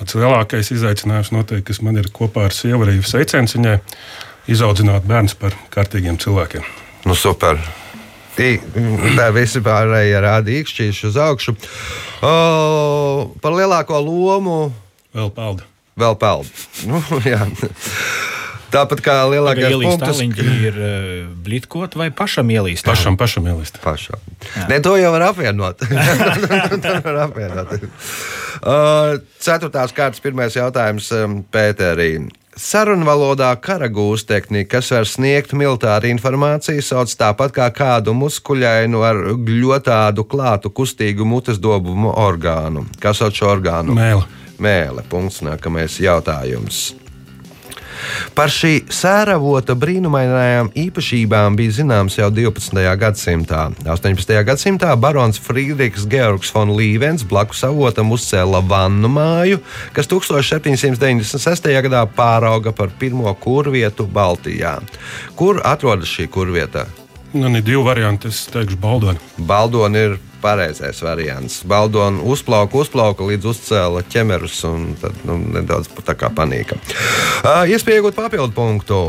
Tāds 0.00 0.14
lielākais 0.16 0.70
izaicinājums 0.72 1.28
noteikti, 1.28 1.66
kas 1.68 1.82
man 1.84 1.98
ir 2.00 2.06
kopā 2.08 2.46
ar 2.48 2.52
sievu 2.56 2.86
arī 2.86 3.02
seiciens 3.04 3.52
viņai, 3.52 3.74
izaudzināt 4.48 5.04
bērnus 5.08 5.36
par 5.38 5.56
kārtīgiem 5.74 6.18
cilvēkiem. 6.20 6.64
Nu, 7.04 7.16
super. 7.16 7.60
Tā 8.40 9.26
visi 9.36 9.60
pārējie 9.64 10.20
rāda 10.24 10.52
īkšķīši 10.54 11.08
uz 11.10 11.18
augšu. 11.20 11.56
O, 12.24 12.30
par 13.42 13.56
lielāko 13.56 13.98
lomu 14.00 14.60
Vēl 15.12 15.32
paldies! 15.34 15.66
vēl 16.00 16.16
peld. 16.16 16.48
Nu, 16.88 17.00
jā. 17.26 17.42
Tāpat 18.70 19.00
kā 19.02 19.14
Ielīst 19.26 19.98
punkts. 19.98 20.06
tāliņķi 20.06 20.44
ir 20.68 20.76
uh, 20.78 21.06
blitkot 21.42 21.96
vai 21.98 22.06
pašam 22.14 22.52
ielīst? 22.54 22.86
Pašam, 22.86 23.16
pašam 23.18 23.48
ielīst. 23.50 23.80
Pašā. 23.82 24.20
Ne, 24.70 24.78
to 24.84 24.94
jau 24.96 25.10
var 25.10 25.26
apvienot. 25.32 25.82
var 27.08 27.18
apvienot. 27.26 27.74
Uh, 28.62 29.18
ceturtās 29.42 29.92
kārtas 29.96 30.22
pirmais 30.22 30.54
jautājums 30.54 31.10
um, 31.18 31.40
Pēterī. 31.50 32.12
Sarunvalodā 32.58 33.52
karagūs 33.62 34.24
tehnika, 34.26 34.72
kas 34.76 34.90
var 34.90 35.06
sniegt 35.06 35.52
militāru 35.54 36.10
informāciju, 36.10 36.82
sauc 36.82 37.12
tāpat 37.14 37.54
kā 37.54 37.68
kādu 37.70 38.14
muskuļainu 38.18 39.04
ar 39.06 39.20
gļotādu 39.46 40.26
klātu 40.26 40.72
kustīgu 40.74 41.24
mutes 41.24 41.62
dobumu 41.62 42.10
orgānu. 42.10 42.88
Kas 42.98 43.22
sauc 43.22 43.38
šo 43.38 43.52
orgānu? 43.54 43.94
Mēle. 43.94 44.26
Mēle. 44.58 45.06
Punkts. 45.08 45.40
Nākamais 45.46 46.00
jautājums. 46.02 46.90
Par 48.34 48.52
šī 48.52 48.84
sēravota 48.92 49.74
brīnumainajām 49.78 50.70
īpašībām 50.78 51.56
bija 51.58 51.76
zināms 51.80 52.18
jau 52.18 52.30
12. 52.34 52.84
gadsimtā. 53.00 53.66
18. 53.84 54.34
gadsimtā 54.46 54.94
barons 55.00 55.40
Friedrichs 55.42 56.06
Georgs 56.10 56.52
von 56.54 56.74
Līvens 56.76 57.26
blakus 57.26 57.64
avotam 57.66 58.12
uzcēla 58.14 58.62
vannu 58.70 59.10
māju, 59.12 59.60
kas 59.96 60.10
1796. 60.10 61.70
gadā 61.88 62.06
pārauga 62.16 62.74
par 62.76 62.92
pirmo 62.98 63.34
kurvietu 63.34 64.06
Baltijā. 64.06 64.78
Kur 65.36 65.62
atrodas 65.64 66.10
šī 66.10 66.28
kurvieta? 66.30 66.86
Man 67.32 67.54
ir 67.54 67.62
divi 67.62 67.82
varianti. 67.86 68.28
Es 68.28 68.48
teikšu, 68.50 68.78
Baldoni. 68.82 69.20
Baldoni 69.38 70.02
ir 70.08 70.16
pareizais 70.42 71.02
variants. 71.04 71.60
Baldoni 71.68 72.22
uzplauka, 72.32 72.80
uzplauka 72.80 73.26
līdz 73.26 73.50
uzcēla 73.52 74.04
ķemerus, 74.10 74.62
un 74.68 74.94
tad 75.00 75.20
nu, 75.28 75.38
nedaudz 75.58 75.90
tā 76.06 76.16
kā 76.18 76.32
panika. 76.34 76.78
Uh, 77.44 77.66
Iespēja 77.70 78.00
iegūt 78.00 78.18
papildu 78.18 78.56
punktu. 78.56 79.02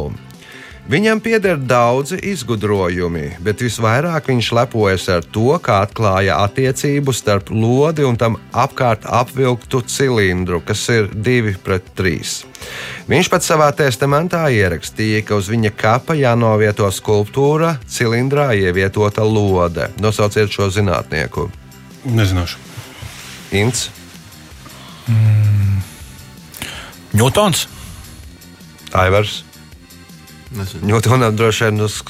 Viņam 0.90 1.22
pieder 1.22 1.60
daudzi 1.62 2.18
izgudrojumi, 2.32 3.38
bet 3.46 3.62
visvairāk 3.62 4.32
viņš 4.32 4.48
lepojas 4.58 5.06
ar 5.14 5.22
to, 5.22 5.54
kā 5.62 5.84
atklāja 5.86 6.40
attiecību 6.42 7.14
starp 7.14 7.52
lodi 7.54 8.04
un 8.08 8.18
tam 8.18 8.40
apkārt 8.50 9.06
apvilktu 9.06 9.84
cilindru, 9.86 10.60
kas 10.66 10.88
ir 10.90 11.12
divi 11.14 11.54
pret 11.54 11.94
trīs. 11.96 12.42
Viņš 13.12 13.30
pat 13.30 13.46
savā 13.46 13.70
testamentā 13.78 14.48
ierakstīja, 14.50 15.22
ka 15.28 15.38
uz 15.38 15.52
viņa 15.54 15.72
kapa 15.78 16.18
jānovieto 16.18 16.90
skulptūra, 16.90 17.76
cilindrā 17.88 18.52
ievietota 18.58 19.24
lode. 19.24 19.92
Nosauciet 20.02 20.52
šo 20.52 20.72
zinātnieku. 20.74 21.48
Nezināšu. 22.10 22.58
Ints, 23.52 23.90
Ņūtons. 27.12 27.68
Aivars. 28.96 29.42
Nezinu. 30.52 30.84
Ņūtonam 30.90 31.36
droši 31.40 31.70
vien 31.70 31.86
uz 31.86 32.02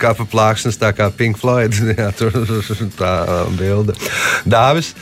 kapa 0.00 0.26
plāksnes, 0.26 0.78
tā 0.80 0.90
kā 0.96 1.10
Pink 1.14 1.38
Floyd. 1.38 1.76
Jā, 1.98 2.10
tur 2.16 2.34
tā 3.00 3.14
bilde. 3.58 3.96
Dāvis. 4.46 4.94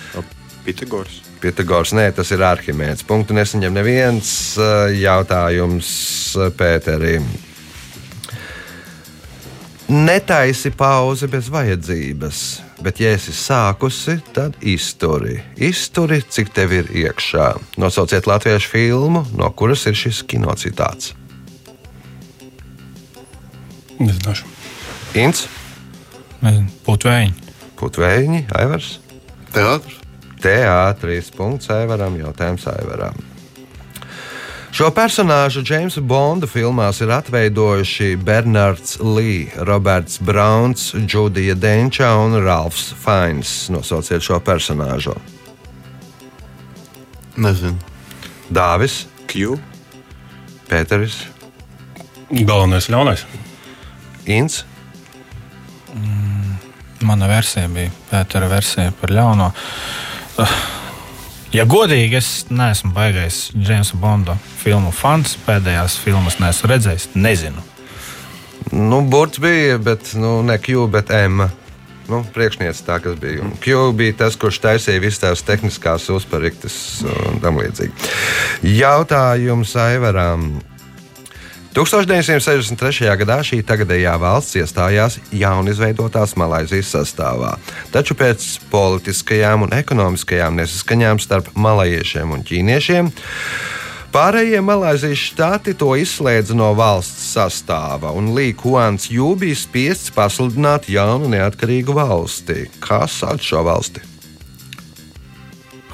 Pitagors. 0.67 1.23
Pitagors, 1.43 1.91
nē, 1.97 2.11
tas 2.15 2.29
ir 2.31 2.45
Arhimēds. 2.47 3.03
Punktu 3.07 3.35
nesaņem 3.35 3.73
neviens 3.75 4.29
uh, 4.61 4.93
jautājums 4.95 5.89
uh, 6.39 6.53
Pēterim. 6.55 7.27
Netaisi 9.93 10.71
pauzi 10.71 11.27
bez 11.29 11.51
vajadzības, 11.53 12.39
bet, 12.81 13.01
ja 13.03 13.11
esi 13.13 13.35
sākusi, 13.37 14.15
tad 14.33 14.55
izturi. 14.65 15.41
Izturi, 15.61 16.23
cik 16.23 16.55
tev 16.55 16.73
ir 16.79 16.89
iekšā. 17.03 17.51
Nosauciet 17.83 18.31
latviešu 18.31 18.71
filmu, 18.73 19.27
no 19.37 19.51
kuras 19.59 19.85
ir 19.91 19.99
šis 19.99 20.23
kinocitāts. 20.31 21.13
Nezināšu. 24.01 24.49
Ints, 25.21 25.49
Putvēņi. 26.43 27.35
Putvēņi, 27.79 28.47
Aivars. 28.59 28.97
Teātris. 29.55 29.99
Teātris. 30.43 31.29
Punkts 31.37 31.71
Aivaram, 31.71 32.17
jautājums 32.19 32.67
Aivaram. 32.73 33.21
Šo 34.73 34.89
personāžu 34.97 35.61
Džeimsa 35.63 36.01
Bonda 36.01 36.49
filmās 36.49 37.03
ir 37.05 37.13
atveidojuši 37.13 38.17
Bernards 38.17 38.97
Lee, 39.05 39.53
Roberts 39.69 40.17
Browns, 40.19 40.95
Judija 40.97 41.55
Denča 41.55 42.15
un 42.17 42.39
Ralfs 42.41 42.89
Fains. 43.05 43.69
Nosauciet 43.71 44.25
šo 44.25 44.41
personāžu. 44.41 45.15
Nezinu. 47.37 47.77
Dāvis, 48.53 49.05
Q. 49.29 49.61
Pēteris, 50.73 51.21
Galvenais 52.33 52.89
ļaunais. 52.89 53.27
Inns, 54.27 54.63
Mana 57.03 57.27
versija 57.27 57.67
bija 57.69 57.91
Pētera 58.09 58.47
versija 58.49 58.93
par 59.01 59.11
ļauno. 59.11 59.51
Uh, 60.39 60.55
Ja 61.53 61.67
godīgi, 61.69 62.17
es 62.17 62.29
neesmu 62.49 62.95
baigais 62.97 63.51
Džeimsa 63.53 63.99
Bonda 64.01 64.39
filmu 64.63 64.89
fans. 64.97 65.35
Pēdējās 65.45 65.99
filmas 66.01 66.39
neesmu 66.41 66.71
redzējis. 66.71 67.11
Nezinu. 67.13 67.61
Nu, 68.73 69.03
Burts 69.05 69.37
bija, 69.43 69.77
bet 69.77 70.15
nu, 70.17 70.39
ne 70.49 70.57
Q, 70.57 70.87
bet 70.95 71.13
M. 71.13 71.45
Nu, 72.09 72.23
Priekšnieks 72.33 72.81
tā, 72.87 72.97
kas 73.05 73.21
bija. 73.21 73.45
Un 73.45 73.53
Q 73.61 73.91
bija 73.99 74.17
tas, 74.23 74.39
kurš 74.41 74.63
taisīja 74.65 75.03
visas 75.05 75.21
tās 75.21 75.45
tehniskās 75.45 76.09
uzpariktes 76.17 76.79
un 77.05 77.37
tam 77.45 77.61
līdzīgi. 77.61 78.09
Jautājums 78.73 79.77
Aivaram. 79.77 80.55
1963. 81.73 83.09
gadā 83.23 83.39
šī 83.47 83.63
tagadējā 83.65 84.13
valsts 84.21 84.59
iestājās 84.61 85.19
jaunizveidotās 85.33 86.37
Malaisijas 86.37 86.93
sastāvā, 86.93 87.55
taču 87.95 88.17
pēc 88.19 88.45
politiskajām 88.73 89.65
un 89.65 89.77
ekonomiskajām 89.79 90.61
nesaskaņām 90.61 91.23
starp 91.25 91.49
malaiešiem 91.57 92.37
un 92.37 92.45
ķīniešiem 92.45 93.13
Pārējie 94.13 94.59
Malaisijas 94.61 95.21
štati 95.31 95.73
to 95.81 95.95
izslēdza 95.97 96.53
no 96.53 96.67
valsts 96.77 97.31
sastāva, 97.33 98.11
un 98.13 98.35
Līkuāns 98.37 99.09
Jū 99.09 99.31
bija 99.41 99.57
spiests 99.57 100.13
pasludināt 100.13 100.91
jaunu 100.93 101.33
neatkarīgu 101.33 101.97
valsti. 101.97 102.67
Kā 102.85 103.07
sauc 103.09 103.41
šo 103.41 103.65
valsti? 103.65 104.05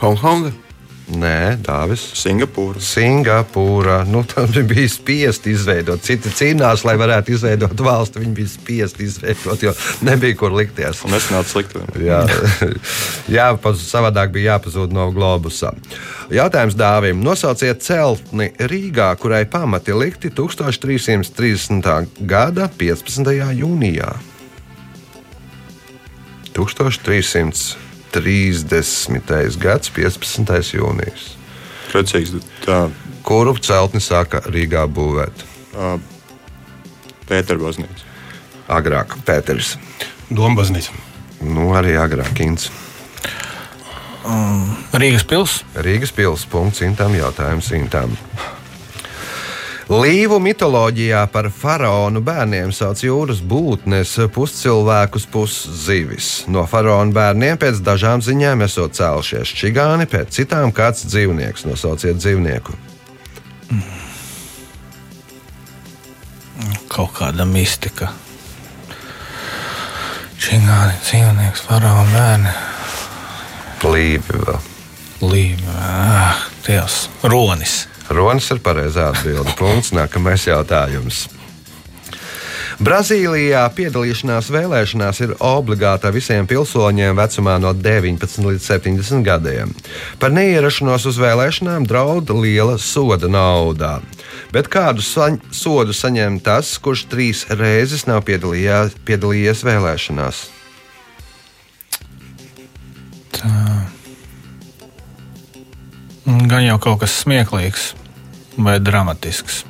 Hongkonga. 0.03 0.51
Nē, 1.09 1.57
Dāvis. 1.65 2.03
Singapūra. 2.21 2.83
Singapūra. 2.85 4.03
Nu, 4.09 4.21
tas 4.29 4.53
bija 4.69 4.91
spiests 4.93 5.49
izveidot. 5.49 6.03
Citi 6.05 6.29
cīnās, 6.29 6.85
lai 6.85 6.99
varētu 7.01 7.33
izveidot 7.33 7.81
valsti. 7.81 8.21
Viņi 8.21 8.35
bija 8.37 8.51
spiest 8.53 9.01
izveidot, 9.01 9.65
jo 9.65 9.73
nebija 10.05 10.37
kur 10.37 10.53
likties. 10.53 11.01
Un 11.09 11.17
es 11.17 11.31
nācu 11.33 11.55
slikti. 11.55 11.81
Jā, 12.05 12.21
jā 13.39 13.49
paz, 13.63 13.81
savādāk 13.89 14.37
bija 14.37 14.59
jāpazūd 14.59 14.93
no 14.93 15.09
globusa. 15.17 15.73
Jautājums 16.35 16.77
dāvim. 16.77 17.25
Nosauciet 17.25 17.81
celtni 17.87 18.51
Rīgā, 18.61 19.09
kurai 19.17 19.47
pamati 19.49 19.97
likti 19.97 20.29
1330. 20.29 22.21
gada 22.29 22.69
15. 22.77 23.33
jūnijā. 23.57 24.13
1330. 26.53 27.88
Gads, 29.61 29.93
15. 29.95 30.75
jūnijas. 30.79 31.35
Precīzi. 31.93 32.41
Tā 32.65 32.87
Kuru 33.29 33.53
celtni 33.61 34.01
sāka 34.01 34.41
Rīgā 34.49 34.87
būvēt? 34.89 35.43
Pēterbaznīca. 37.29 38.07
Agrāk 38.73 39.19
Pēters. 39.27 39.75
Dombaznīca. 40.33 40.95
Nu, 41.45 41.67
arī 41.77 41.93
agrāk 42.01 42.41
Inns. 42.41 42.71
Rīgas 44.97 45.27
pilsēta. 45.29 45.85
Rīgas 45.85 46.15
pilsēta. 46.17 46.89
Intām 46.89 47.19
jautājums 47.19 47.69
Intām. 47.77 48.17
Līvu 49.89 50.37
mitoloģijā 50.45 51.23
par 51.33 51.47
faraonu 51.49 52.21
bērniem 52.21 52.75
sauc 52.77 53.01
jūras 53.01 53.39
būtnes, 53.41 54.11
puscilvēkus, 54.35 55.25
puszivis. 55.33 56.29
No 56.53 56.67
faraona 56.69 57.15
bērniem 57.17 57.57
pēc 57.57 57.81
dažām 57.81 58.21
ziņām 58.21 58.67
esot 58.67 58.99
cēlušies 58.99 59.55
čigāni, 59.57 60.05
pēc 60.05 60.37
citām 60.37 60.75
kāds 60.77 61.09
dzīvnieks. 61.09 61.65
Nosauciet 61.71 62.21
dzīvnieku. 62.21 62.77
Kaut 66.93 67.17
kāda 67.17 67.49
mistika. 67.49 68.13
Čingāni, 70.37 71.01
dzīvnieks, 71.01 71.65
faraona 71.65 72.11
bērni. 72.13 72.59
Līvi 73.89 74.43
vēl. 74.45 74.65
Līva, 75.25 75.79
ah, 75.81 76.49
Dievs, 76.67 77.07
ronis. 77.25 77.87
Ronis 78.09 78.49
ir 78.55 78.63
pareizā 78.65 79.11
atbilde. 79.13 79.53
Punkts. 79.59 79.93
Nākamais 79.97 80.47
jautājums. 80.49 81.27
Brazīlijā 82.79 83.65
piedalīšanās 83.75 84.53
vēlēšanās 84.55 85.19
ir 85.25 85.33
obligāta 85.43 86.13
visiem 86.15 86.47
pilsoņiem 86.47 87.17
vecumā 87.19 87.57
no 87.59 87.73
19 87.75 88.45
līdz 88.47 88.69
70 88.71 89.27
gadiem. 89.27 89.73
Par 90.23 90.31
neierašanos 90.31 91.09
uz 91.11 91.19
vēlēšanām 91.19 91.89
draud 91.91 92.31
liela 92.39 92.79
soda 92.79 93.27
naudā. 93.27 93.97
Bet 94.55 94.71
kādu 94.71 95.03
saņ 95.03 95.41
sodu 95.51 95.97
saņem 95.97 96.39
tas, 96.47 96.77
kurš 96.79 97.09
trīs 97.11 97.43
reizes 97.51 98.07
nav 98.07 98.23
piedalījies 98.29 99.67
vēlēšanās? 99.67 100.47
Gan 106.29 106.61
jau 106.67 106.77
kaut 106.83 107.01
kas 107.01 107.15
smieklīgs, 107.23 107.93
vai 108.61 108.77
dramatisks, 108.85 109.63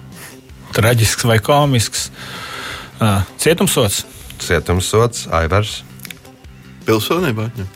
traģisks 0.74 1.26
vai 1.28 1.38
komisks. 1.44 2.08
Uh, 2.98 3.22
Cietumsots. 3.38 4.02
Cietumsots, 4.42 5.28
Aivars, 5.34 5.82
Pilsonībā 6.88 7.46
atņem. 7.50 7.66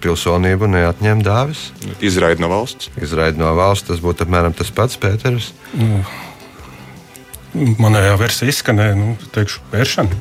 pilsonību 0.00 0.68
neatņem 0.72 1.22
dāvis, 1.26 1.66
Izraida 2.00 2.40
no 2.40 2.48
valsts. 2.48 2.90
izraida 3.02 3.38
no 3.38 3.52
valsts. 3.54 3.88
Tas 3.90 4.00
būtu 4.00 4.24
apmēram 4.24 4.54
tas 4.56 4.70
pats, 4.70 4.96
Pēters. 4.96 5.52
Manējā 7.54 8.16
versija 8.20 8.50
izskanēja, 8.52 8.96
nu, 8.98 9.16
teikšu, 9.32 9.60
pēršana. 9.72 10.16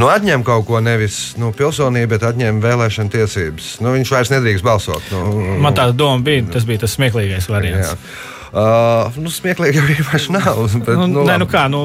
Nu, 0.00 0.08
atņem 0.12 0.44
kaut 0.46 0.66
ko 0.68 0.80
nevis 0.84 1.20
nu, 1.40 1.52
pilsonību, 1.56 2.10
bet 2.16 2.26
atņem 2.32 2.60
vēlēšana 2.64 3.10
tiesības. 3.14 3.76
Nu, 3.84 3.94
viņš 3.96 4.12
vairs 4.16 4.32
nedrīkst 4.34 4.66
balsot. 4.66 5.02
Nu, 5.14 5.56
Man 5.62 5.74
tāda 5.78 5.92
doma 5.96 6.22
bija, 6.24 6.44
tas 6.56 6.64
bija 6.68 6.84
tas 6.86 6.96
smieklīgais 6.98 7.48
variants. 7.50 7.94
jā. 7.94 8.28
Uh, 8.50 9.14
nu, 9.22 9.30
smieklīgi 9.30 9.78
jau 9.78 9.84
īpaši 9.94 10.32
nav. 10.34 10.56
Bet, 10.82 10.88
Nu, 10.98 11.04
nu, 11.06 11.22
nē, 11.22 11.36
nu 11.38 11.46
kā, 11.46 11.68
nu, 11.70 11.80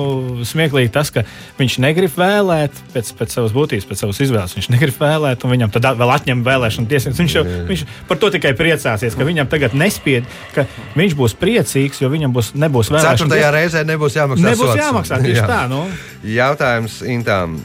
smieklīgi 0.49 0.89
tas, 0.95 1.12
ka 1.13 1.21
viņš 1.60 1.75
negrib 1.84 2.15
vēlēt 2.17 2.79
pēc, 2.89 3.12
pēc 3.19 3.36
savas 3.38 3.53
būtības, 3.53 3.86
pēc 3.86 4.01
savas 4.01 4.17
izvēles. 4.25 4.55
Viņš 4.58 4.71
negrib 4.73 4.97
vēlēt, 4.97 5.45
un 5.45 5.53
viņam 5.53 5.69
tad 5.75 5.86
vēl 5.99 6.13
atņem 6.15 6.41
vēlēšanu 6.47 6.89
tiesības. 6.89 7.21
Viņš, 7.21 7.36
jau, 7.38 7.43
viņš 7.69 7.84
par 8.10 8.17
to 8.17 8.31
tikai 8.34 8.55
priecāsies, 8.58 9.13
ka 9.13 9.29
viņam 9.29 9.45
tagad 9.53 9.77
nespied, 9.77 10.25
ka 10.58 10.65
viņš 10.97 11.13
būs 11.21 11.38
priecīgs, 11.38 12.01
jo 12.01 12.10
viņam 12.10 12.34
būs, 12.34 12.55
nebūs 12.58 12.89
vēlēšanu 12.89 13.13
Ceturtajā 13.27 13.53
reizē 13.60 13.86
nebūs 13.86 14.17
jāmaksā. 14.17 14.47
Nebūs 14.49 14.73
sots. 14.73 14.81
jāmaksā 14.81 15.21
tieši 15.21 15.43
Jā. 15.43 15.47
tā. 15.53 15.62
Nu. 15.69 15.86
Jautājums 16.25 16.97
Intām. 17.05 17.60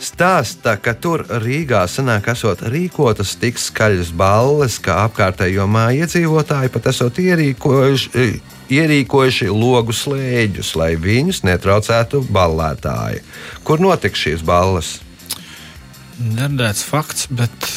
Stāsta, 0.00 0.78
ka 0.80 0.94
tur 0.96 1.26
Rīgā 1.42 1.82
sanāk 1.84 2.30
esot 2.32 2.62
rīkotas 2.72 3.34
tik 3.40 3.58
skaļas 3.60 4.14
balles, 4.16 4.78
ka 4.80 5.02
apkārtējo 5.04 5.66
māju 5.68 6.06
iedzīvotāji 6.06 6.72
pat 6.72 6.88
esot 6.88 7.20
ierīkojuši, 7.20 8.24
ierīkojuši 8.72 9.50
logu 9.52 9.92
slēģus, 9.92 10.72
lai 10.80 10.94
viņus 10.96 11.42
netraucētu 11.44 12.22
ballētāji. 12.32 13.20
Kur 13.68 13.84
notiks 13.84 14.24
šīs 14.24 14.46
balles? 14.46 14.96
Dzirdēts 16.16 16.82
fakts, 16.88 17.28
bet, 17.28 17.70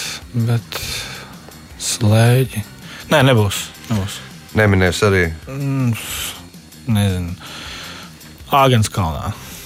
bet 0.48 0.82
slēdzi. 1.84 2.64
Nē, 3.12 3.24
nebūs. 3.28 3.66
nebūs. 3.92 4.20
Neminēs 4.56 5.04
arī 5.04 5.28
Nezinu. 6.84 7.36
Āgens 8.54 8.92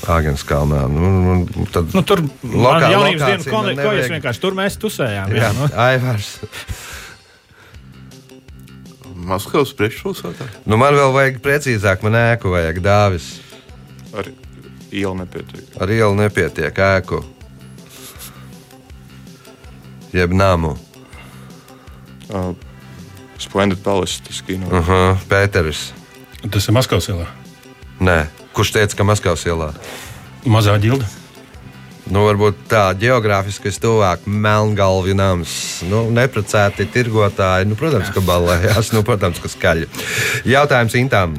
kalnā. 0.07 0.17
Āgens 0.17 0.43
kalnā. 0.47 0.81
Nu, 0.89 1.43
nu, 1.43 1.65
tad, 1.71 1.93
Nu, 1.93 2.01
tur 2.03 2.21
Lokā- 2.43 2.79
bija 2.79 2.91
jaunības 2.95 3.25
dienas 3.25 3.45
koncerts, 3.47 3.53
man 3.53 3.75
ko 3.75 3.91
es 3.91 4.07
nevajag. 4.07 4.11
vienkārši 4.15 4.39
tur 4.45 4.53
mēs 4.53 4.77
tusējām. 4.79 5.33
jā, 5.35 5.43
Jā, 5.43 5.51
nu. 5.53 5.69
Aivars. 5.75 6.39
Maskavas 9.27 9.73
priekšpilsētā. 9.75 10.45
Nu, 10.65 10.77
man 10.79 10.93
vēl 10.95 11.11
vajag 11.15 11.39
precīzāk, 11.43 12.03
man 12.05 12.13
ēku 12.15 12.51
vajag 12.53 12.79
dāvis. 12.85 13.25
Arī 14.15 14.31
iela 14.91 15.15
nepietiek. 15.25 15.65
Ar 15.81 15.87
ielu 15.91 16.15
nepietiek 16.15 16.73
ēku. 16.73 17.23
Jeb 20.15 20.31
namu. 20.31 20.77
Uh, 22.31 22.53
Splendid 23.37 23.83
Palace, 23.83 24.21
tas 24.23 24.41
kino. 24.41 24.65
Uh 24.67 24.87
-huh. 24.87 25.17
Pēteris. 25.29 25.91
Tas 26.51 26.67
ir 26.67 26.73
Maskavas 26.73 27.07
ielā. 27.09 27.25
Nē. 27.99 28.27
Kurš 28.57 28.73
teica, 28.73 28.97
ka 28.97 29.05
Maskavas 29.05 29.43
ielā? 29.45 29.69
Mazā 30.49 30.73
ģilda. 30.81 31.05
Nu, 32.09 32.23
varbūt 32.23 32.63
tā 32.71 32.87
geogrāfiski 32.97 33.69
tuvāk 33.83 34.23
Melngalvi 34.25 35.13
nams. 35.13 35.51
Nu, 35.85 36.07
neprecēti 36.09 36.87
tirgotāji, 36.89 37.67
nu, 37.69 37.77
protams, 37.77 38.09
ka 38.15 38.23
balējās, 38.25 38.89
nu, 38.95 39.03
protams, 39.05 39.37
ka 39.43 39.51
skaļi. 39.51 39.85
Jautājums 40.49 40.95
Intām. 40.97 41.35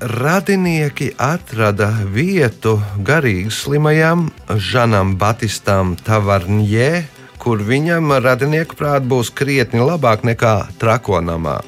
Radinieki 0.00 1.10
atrada 1.20 1.90
vietu 2.14 2.78
garīgi 3.04 3.52
slimajam 3.52 4.30
Žanam 4.48 5.18
Batistam 5.20 5.94
Tavarnjē, 6.00 7.04
kur 7.44 7.60
viņam 7.60 8.16
radinieku 8.24 8.80
prāt 8.80 9.04
būs 9.04 9.34
krietni 9.36 9.84
labāk 9.84 10.24
nekā 10.24 10.56
trakonamā. 10.80 11.58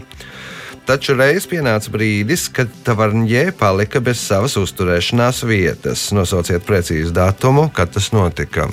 Taču 0.86 1.16
reiz 1.18 1.48
pienāca 1.50 1.90
brīdis, 1.90 2.44
kad 2.54 2.70
Tavarnjē 2.86 3.48
palika 3.58 3.98
bez 3.98 4.20
savas 4.22 4.54
uzturēšanās 4.60 5.40
vietas. 5.48 6.04
Nosauciet 6.14 6.62
precīzu 6.62 7.10
datumu, 7.14 7.64
kad 7.74 7.90
tas 7.90 8.12
notika. 8.14 8.68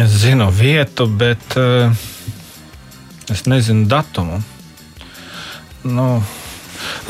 Es 0.00 0.14
zinu 0.22 0.46
vietu, 0.48 1.04
bet 1.06 1.58
uh, 1.60 1.92
es 3.28 3.44
nezinu 3.44 3.84
datumu. 3.90 4.40
Nu, 5.84 6.08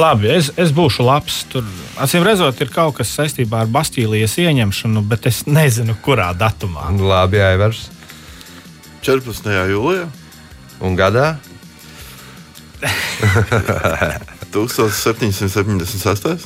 labi, 0.02 0.32
es, 0.34 0.50
es 0.58 0.74
būšu 0.74 1.06
labs. 1.06 1.38
Tur, 1.54 1.62
acīm 2.02 2.26
redzot, 2.26 2.58
ir 2.66 2.74
kaut 2.74 2.98
kas 2.98 3.14
saistībā 3.14 3.62
ar 3.62 3.70
Bastīlijas 3.70 4.34
ieņemšanu, 4.42 5.06
bet 5.06 5.30
es 5.30 5.44
nezinu, 5.46 5.94
kurā 6.02 6.32
datumā. 6.34 6.90
Labi, 6.98 7.38
Aivars. 7.46 7.86
14. 9.06 9.54
jūlijā 9.70 10.10
Un 10.80 10.96
gadā 10.96 11.36
1778. 14.54 16.38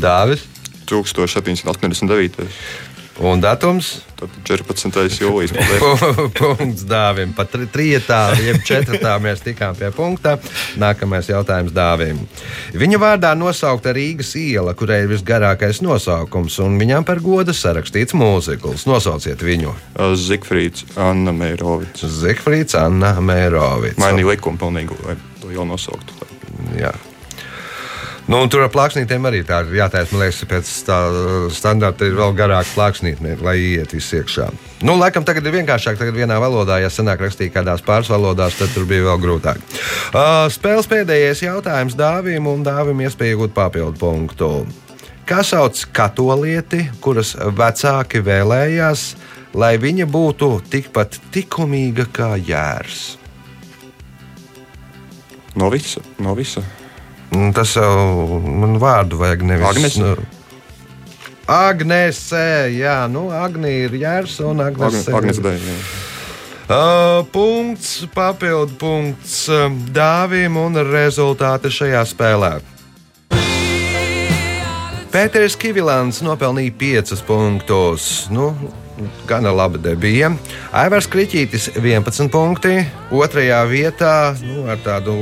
Dāvis 0.00 0.42
1789. 0.86 2.48
Un 3.20 3.40
datums. 3.40 4.00
Tad 4.16 4.32
14. 4.48 4.96
jūlijas. 5.20 5.52
Punkts 6.38 6.84
dāvim. 6.88 7.32
Pat 7.36 7.50
tri- 7.52 7.68
trietā, 7.72 8.20
jeb 8.40 8.62
četratā 8.66 9.16
mēs 9.22 9.42
tikām 9.44 9.76
pie 9.76 9.90
punkta. 9.94 10.36
Nākamais 10.80 11.28
jautājums 11.30 11.74
dāvim. 11.76 12.22
Viņa 12.76 13.00
vārdā 13.02 13.32
nosaukta 13.36 13.92
Rīgas 13.96 14.32
iela, 14.40 14.72
kurai 14.78 15.02
ir 15.04 15.10
visgarākais 15.12 15.82
nosaukums, 15.84 16.56
un 16.64 16.78
viņam 16.80 17.04
par 17.08 17.20
godu 17.24 17.52
sarakstīts 17.56 18.16
mūzikls. 18.16 18.86
Nosauciet 18.88 19.44
viņu. 19.44 19.74
Zigfrīds, 20.16 20.86
Anna 21.00 21.34
Meirovics. 21.36 22.06
Zifrīds, 22.20 22.76
Anna 22.80 23.16
Mērovics. 23.20 24.00
Mainīja 24.00 24.32
likumu 24.32 24.60
pilnīgi, 24.64 24.96
lai 25.04 25.18
to 25.42 25.52
jau 25.52 25.68
nosauktu. 25.68 26.16
Jā. 26.80 26.94
Nu, 28.26 28.40
tur 28.50 28.64
ar 28.64 28.70
plāksnītēm 28.74 29.28
arī 29.28 29.44
tā 29.46 29.60
ir 29.62 29.76
jātaisa. 29.78 30.10
Man 30.10 30.24
liekas, 30.24 30.40
pēc 30.50 30.70
tā 30.88 30.96
standarta 31.54 32.08
ir 32.08 32.16
vēl 32.18 32.32
garāka 32.34 32.72
plāksnīte, 32.74 33.36
lai 33.38 33.54
iet 33.76 33.92
viss 33.94 34.14
iekšā. 34.18 34.48
Nu, 34.82 34.96
laikam 34.98 35.22
tagad 35.26 35.46
ir 35.46 35.54
vienkāršāk. 35.54 35.98
Tagad 36.00 36.16
vienā 36.18 36.40
valodā, 36.42 36.80
ja 36.82 36.90
senāk 36.90 37.22
rakstīja 37.22 37.54
kādās 37.54 37.84
pāris 37.86 38.10
valodās, 38.10 38.56
tad 38.58 38.72
tur 38.74 38.88
bija 38.90 39.04
vēl 39.06 39.20
grūtāk. 39.22 39.60
Uh, 40.10 40.48
spēles 40.50 40.90
pēdējais 40.90 41.44
jautājums 41.46 41.94
dāvim 41.98 42.48
un 42.50 42.66
dāvim 42.66 43.04
iespēja 43.06 43.36
iegūt 43.36 43.54
papildu 43.54 44.00
punktu. 44.00 44.50
Kā 45.26 45.44
sauc 45.46 45.78
katolieti, 45.94 46.84
kuras 47.02 47.36
vecāki 47.38 48.24
vēlējās, 48.26 49.04
lai 49.54 49.76
viņa 49.82 50.08
būtu 50.10 50.50
tikpat 50.70 51.20
likumīga 51.34 52.08
kā 52.10 52.32
jērs? 52.42 53.04
No 55.54 55.70
visa. 55.70 56.02
No 56.18 56.34
visa. 56.34 56.64
Nu, 57.34 57.50
Tas 57.56 57.74
jau 57.76 58.40
man 58.40 58.78
vārdu 58.82 59.18
vajag 59.20 59.44
nevis. 59.46 59.68
Agnese? 59.70 60.02
Nu, 60.02 60.14
Agnese, 61.46 62.42
jā, 62.74 62.98
nu, 63.10 63.28
Agnija 63.34 63.86
ir 63.86 63.96
jērs 64.00 64.40
un 64.42 64.62
Agnese. 64.64 65.12
Agnēs 65.14 65.42
Dēļ. 65.42 65.66
Uh, 66.66 67.20
punkts, 67.30 68.00
papildu 68.10 68.74
punkts 68.80 69.44
uh, 69.54 69.68
dāvim 69.94 70.56
un 70.58 70.80
rezultāti 70.88 71.70
šajā 71.70 72.00
spēlē. 72.10 72.56
Pēters 75.14 75.54
Kivilants 75.56 76.18
nopelnīja 76.26 76.74
5 76.76 77.22
punktus. 77.28 78.08
Nu, 78.34 78.50
gana 79.28 79.52
laba 79.54 79.80
debija. 79.82 80.30
Aivars 80.76 81.08
Kriņķītis 81.10 81.70
11 81.76 82.30
punkti. 82.32 82.78
Otrajā 83.14 83.60
vietā 83.70 84.14
nu, 84.42 84.64
ar 84.70 84.80
tādu 84.84 85.16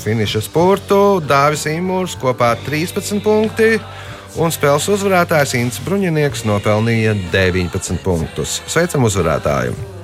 finiša 0.00 0.44
spurtu 0.46 1.20
Dāvis 1.26 1.66
Imūrs 1.70 2.18
kopā 2.20 2.54
13 2.66 3.22
punkti. 3.24 3.76
Un 4.40 4.52
spēles 4.54 4.86
uzvarētājs 4.94 5.56
Inns 5.58 5.80
Bruņinieks 5.82 6.44
nopelnīja 6.46 7.16
19 7.32 7.98
punktus. 8.04 8.60
Sveicam 8.70 9.08
uzvarētāju! 9.10 9.99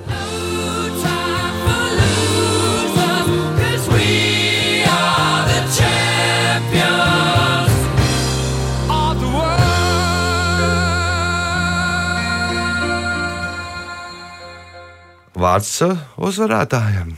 Vārds 15.37 15.75
uh, 15.85 15.93
uzvarētājam. 16.17 17.13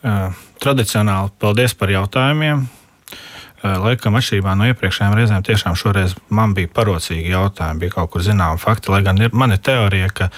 Uh, 0.00 0.32
Tradicionāli 0.62 1.32
paldies 1.40 1.74
par 1.76 1.92
jautājumiem. 1.92 2.64
Uh, 2.64 3.74
Laikam, 3.82 4.16
atšķirībā 4.16 4.54
no 4.56 4.68
iepriekšējām 4.70 5.16
reizēm, 5.18 5.44
tiešām 5.44 5.76
šoreiz 5.76 6.14
man 6.32 6.54
bija 6.56 6.70
parocīgi 6.72 7.32
jautājumi, 7.32 7.82
bija 7.84 7.94
kaut 7.98 8.12
kur 8.14 8.24
zināma 8.24 8.60
fakti. 8.60 8.92
Lai 8.94 9.02
gan 9.04 9.20
ir, 9.20 9.34
man 9.36 9.52
ir 9.52 9.60
teorija, 9.64 10.08
ka 10.14 10.28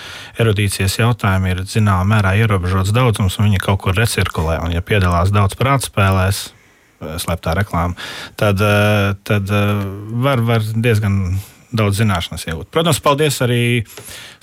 erudīcijas 0.43 0.99
jautājumi 1.01 1.53
ir 1.53 1.63
zināmā 1.69 2.07
mērā 2.17 2.35
ierobežots 2.41 2.95
daudzums, 2.97 3.39
un 3.39 3.51
viņi 3.51 3.63
kaut 3.63 3.83
kur 3.85 3.99
recirkulē. 3.99 4.59
Un, 4.65 4.75
ja 4.75 4.83
piedalās 4.83 5.35
daudz 5.35 5.59
prātspēlēs, 5.61 6.43
uh, 6.49 7.15
slēptā 7.23 7.55
reklāmā, 7.59 7.95
tad, 8.41 8.65
uh, 8.65 9.13
tad 9.29 9.55
uh, 9.55 9.85
var, 10.27 10.43
var 10.49 10.67
diezgan 10.75 11.39
daudz 11.73 12.01
zināšanas 12.01 12.47
iegūt. 12.49 12.71
Protams, 12.73 13.01
paldies 13.05 13.41
arī 13.45 13.63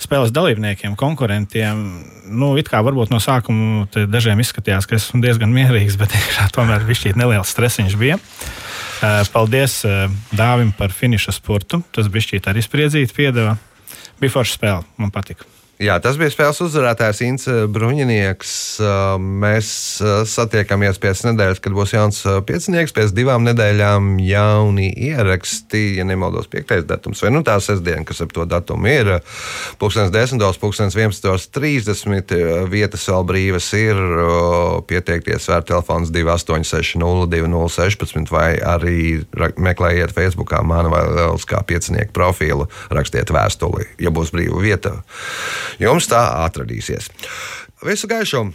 spēles 0.02 0.32
dalībniekiem, 0.34 0.94
konkurentiem. 0.98 1.82
Nu, 2.30 2.52
it 2.60 2.70
kā 2.70 2.82
varbūt 2.86 3.10
no 3.10 3.20
sākuma 3.22 3.86
dažiem 4.10 4.42
izskatījās, 4.42 4.86
ka 4.86 4.98
esmu 4.98 5.22
diezgan 5.24 5.54
mierīgs, 5.54 5.98
bet 6.00 6.14
tomēr 6.56 6.86
bija 6.86 7.16
neliels 7.18 7.50
stresiņš. 7.54 7.98
Bija. 7.98 8.20
Eh, 9.02 9.24
Paldies 9.32 9.82
eh, 9.84 10.06
Dāvim 10.32 10.72
par 10.76 10.94
finiša 10.94 11.34
sportu. 11.36 11.82
Tas 11.92 12.08
bija 12.12 12.30
šķiet 12.30 12.48
arī 12.52 12.64
spriedzīt, 12.64 13.12
piedeva. 13.16 13.58
Bija 14.20 14.38
forša 14.38 14.56
spēle, 14.56 14.88
man 14.96 15.12
patika. 15.12 15.55
Jā, 15.76 15.98
tas 16.00 16.16
bija 16.16 16.32
spēles 16.32 16.56
uzvarētājs 16.64 17.18
Inns 17.26 17.42
Bruņinieks. 17.68 18.52
Mēs 19.20 19.70
satiekamies 20.32 20.96
pēc 21.02 21.20
nedēļas, 21.26 21.58
kad 21.60 21.74
būs 21.76 21.92
jauns 21.92 22.20
piecinieks. 22.48 22.94
Pēc 22.96 23.12
divām 23.12 23.44
nedēļām 23.44 24.14
jauni 24.24 24.86
ieraksti, 25.10 25.98
ja 25.98 26.06
nemaldos, 26.08 26.48
piektais 26.48 26.86
datums, 26.88 27.20
vai 27.20 27.34
nu 27.34 27.42
tā 27.44 27.58
sestdiena, 27.60 28.06
kas 28.08 28.24
ap 28.24 28.32
to 28.32 28.46
datumu 28.48 28.88
ir. 28.88 29.10
Pūkstens 29.76 30.14
10, 30.14 30.40
pūkstens 30.62 30.96
11.30. 30.96 32.32
Vietas 32.72 33.04
vēl 33.12 33.28
brīvas 33.28 33.68
ir. 33.76 34.00
Pieteikties 34.88 35.50
var 35.52 35.68
telefons 35.68 36.08
286 36.08 36.96
0216 37.04 38.32
vai 38.32 38.48
arī 38.64 38.96
meklējiet 39.60 40.16
Facebookā 40.16 40.64
manu 40.64 40.96
vai 40.96 41.04
Lieliskā 41.10 41.60
piecinieku 41.68 42.16
profilu, 42.16 42.70
rakstiet 42.88 43.28
vēstuli, 43.28 43.90
ja 44.00 44.14
būs 44.14 44.32
brīva 44.32 44.64
vieta. 44.64 44.96
Jums 45.82 46.08
tā 46.10 46.22
atradīsies. 46.46 47.10
Visu 47.84 48.10
gaišumu! 48.10 48.54